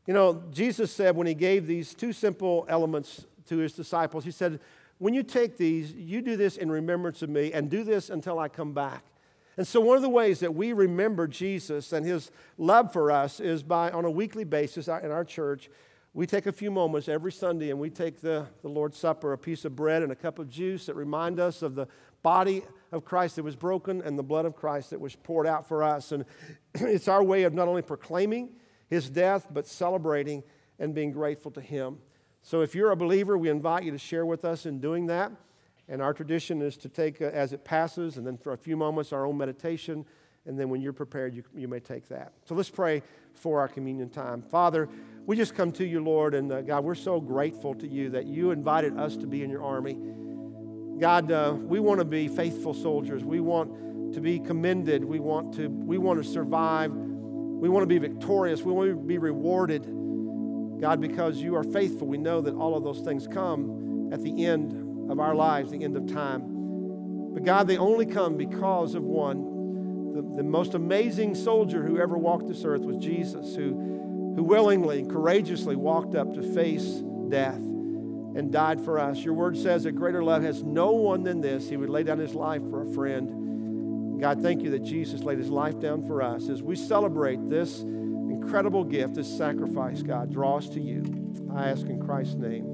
You 0.06 0.14
know, 0.14 0.42
Jesus 0.50 0.90
said 0.92 1.16
when 1.16 1.26
he 1.26 1.34
gave 1.34 1.66
these 1.66 1.94
two 1.94 2.12
simple 2.12 2.66
elements 2.68 3.26
to 3.46 3.58
his 3.58 3.72
disciples, 3.72 4.24
he 4.24 4.30
said, 4.30 4.60
When 4.98 5.14
you 5.14 5.22
take 5.22 5.56
these, 5.56 5.92
you 5.92 6.22
do 6.22 6.36
this 6.36 6.56
in 6.56 6.70
remembrance 6.70 7.22
of 7.22 7.30
me, 7.30 7.52
and 7.52 7.70
do 7.70 7.84
this 7.84 8.10
until 8.10 8.38
I 8.38 8.48
come 8.48 8.72
back. 8.72 9.04
And 9.56 9.66
so, 9.66 9.80
one 9.80 9.96
of 9.96 10.02
the 10.02 10.08
ways 10.08 10.40
that 10.40 10.54
we 10.54 10.72
remember 10.72 11.28
Jesus 11.28 11.92
and 11.92 12.04
his 12.04 12.30
love 12.56 12.92
for 12.92 13.10
us 13.10 13.38
is 13.38 13.62
by, 13.62 13.90
on 13.90 14.04
a 14.04 14.10
weekly 14.10 14.44
basis 14.44 14.88
in 14.88 15.10
our 15.10 15.24
church, 15.24 15.70
we 16.14 16.26
take 16.26 16.46
a 16.46 16.52
few 16.52 16.70
moments 16.70 17.08
every 17.08 17.32
Sunday 17.32 17.70
and 17.70 17.78
we 17.78 17.88
take 17.88 18.20
the, 18.20 18.46
the 18.62 18.68
Lord's 18.68 18.98
Supper, 18.98 19.32
a 19.32 19.38
piece 19.38 19.64
of 19.64 19.76
bread 19.76 20.02
and 20.02 20.10
a 20.10 20.16
cup 20.16 20.38
of 20.38 20.50
juice 20.50 20.86
that 20.86 20.94
remind 20.94 21.38
us 21.38 21.62
of 21.62 21.74
the 21.74 21.86
body 22.22 22.62
of 22.92 23.04
Christ 23.04 23.36
that 23.36 23.42
was 23.42 23.56
broken 23.56 24.02
and 24.02 24.18
the 24.18 24.22
blood 24.22 24.44
of 24.44 24.54
Christ 24.54 24.90
that 24.90 25.00
was 25.00 25.16
poured 25.16 25.46
out 25.46 25.68
for 25.68 25.82
us. 25.82 26.12
And 26.12 26.24
it's 26.74 27.08
our 27.08 27.22
way 27.22 27.44
of 27.44 27.54
not 27.54 27.68
only 27.68 27.82
proclaiming 27.82 28.50
his 28.92 29.08
death, 29.08 29.46
but 29.50 29.66
celebrating 29.66 30.42
and 30.78 30.94
being 30.94 31.12
grateful 31.12 31.50
to 31.50 31.62
him. 31.62 31.96
So 32.42 32.60
if 32.60 32.74
you're 32.74 32.90
a 32.90 32.96
believer, 32.96 33.38
we 33.38 33.48
invite 33.48 33.84
you 33.84 33.90
to 33.90 33.98
share 33.98 34.26
with 34.26 34.44
us 34.44 34.66
in 34.66 34.80
doing 34.80 35.06
that. 35.06 35.32
And 35.88 36.02
our 36.02 36.12
tradition 36.12 36.60
is 36.60 36.76
to 36.76 36.90
take 36.90 37.22
uh, 37.22 37.26
as 37.26 37.54
it 37.54 37.64
passes, 37.64 38.18
and 38.18 38.26
then 38.26 38.36
for 38.36 38.52
a 38.52 38.58
few 38.58 38.76
moments, 38.76 39.10
our 39.14 39.24
own 39.24 39.38
meditation. 39.38 40.04
And 40.44 40.58
then 40.58 40.68
when 40.68 40.82
you're 40.82 40.92
prepared, 40.92 41.34
you, 41.34 41.42
you 41.54 41.68
may 41.68 41.80
take 41.80 42.06
that. 42.08 42.34
So 42.44 42.54
let's 42.54 42.68
pray 42.68 43.02
for 43.32 43.60
our 43.60 43.68
communion 43.68 44.10
time. 44.10 44.42
Father, 44.42 44.90
we 45.24 45.36
just 45.36 45.54
come 45.54 45.72
to 45.72 45.86
you, 45.86 46.04
Lord, 46.04 46.34
and 46.34 46.52
uh, 46.52 46.60
God, 46.60 46.84
we're 46.84 46.94
so 46.94 47.18
grateful 47.18 47.74
to 47.76 47.88
you 47.88 48.10
that 48.10 48.26
you 48.26 48.50
invited 48.50 48.98
us 48.98 49.16
to 49.16 49.26
be 49.26 49.42
in 49.42 49.48
your 49.48 49.62
army. 49.64 49.96
God, 51.00 51.32
uh, 51.32 51.56
we 51.58 51.80
want 51.80 52.00
to 52.00 52.04
be 52.04 52.28
faithful 52.28 52.74
soldiers. 52.74 53.24
We 53.24 53.40
want 53.40 54.12
to 54.12 54.20
be 54.20 54.38
commended. 54.38 55.02
We 55.02 55.18
want 55.18 55.54
to, 55.54 55.68
we 55.68 55.96
want 55.96 56.22
to 56.22 56.28
survive. 56.28 56.92
We 57.62 57.68
want 57.68 57.84
to 57.84 57.86
be 57.86 57.98
victorious. 57.98 58.62
We 58.62 58.72
want 58.72 58.90
to 58.90 58.96
be 58.96 59.18
rewarded. 59.18 59.84
God, 60.80 61.00
because 61.00 61.36
you 61.36 61.54
are 61.54 61.62
faithful, 61.62 62.08
we 62.08 62.18
know 62.18 62.40
that 62.40 62.54
all 62.54 62.76
of 62.76 62.82
those 62.82 62.98
things 63.02 63.28
come 63.28 64.10
at 64.12 64.20
the 64.20 64.44
end 64.44 65.08
of 65.08 65.20
our 65.20 65.32
lives, 65.32 65.70
the 65.70 65.84
end 65.84 65.96
of 65.96 66.12
time. 66.12 66.42
But 67.32 67.44
God, 67.44 67.68
they 67.68 67.78
only 67.78 68.04
come 68.04 68.36
because 68.36 68.96
of 68.96 69.04
one, 69.04 70.12
the, 70.12 70.22
the 70.38 70.42
most 70.42 70.74
amazing 70.74 71.36
soldier 71.36 71.84
who 71.84 72.00
ever 72.00 72.18
walked 72.18 72.48
this 72.48 72.64
earth 72.64 72.82
was 72.82 72.96
Jesus, 72.96 73.54
who 73.54 73.92
who 74.34 74.42
willingly 74.42 74.98
and 74.98 75.08
courageously 75.10 75.76
walked 75.76 76.16
up 76.16 76.34
to 76.34 76.42
face 76.54 77.02
death 77.28 77.60
and 78.34 78.50
died 78.50 78.80
for 78.80 78.98
us. 78.98 79.18
Your 79.18 79.34
word 79.34 79.56
says 79.56 79.84
that 79.84 79.92
greater 79.92 80.24
love 80.24 80.42
has 80.42 80.64
no 80.64 80.90
one 80.90 81.22
than 81.22 81.40
this. 81.40 81.68
He 81.68 81.76
would 81.76 81.90
lay 81.90 82.02
down 82.02 82.18
his 82.18 82.34
life 82.34 82.62
for 82.70 82.82
a 82.82 82.94
friend. 82.94 83.41
God, 84.22 84.40
thank 84.40 84.62
you 84.62 84.70
that 84.70 84.84
Jesus 84.84 85.22
laid 85.22 85.38
his 85.38 85.50
life 85.50 85.80
down 85.80 86.06
for 86.06 86.22
us. 86.22 86.48
As 86.48 86.62
we 86.62 86.76
celebrate 86.76 87.50
this 87.50 87.80
incredible 87.80 88.84
gift, 88.84 89.14
this 89.14 89.26
sacrifice, 89.26 90.00
God, 90.00 90.30
draw 90.32 90.58
us 90.58 90.68
to 90.68 90.80
you. 90.80 91.02
I 91.52 91.70
ask 91.70 91.86
in 91.86 92.00
Christ's 92.00 92.36
name. 92.36 92.71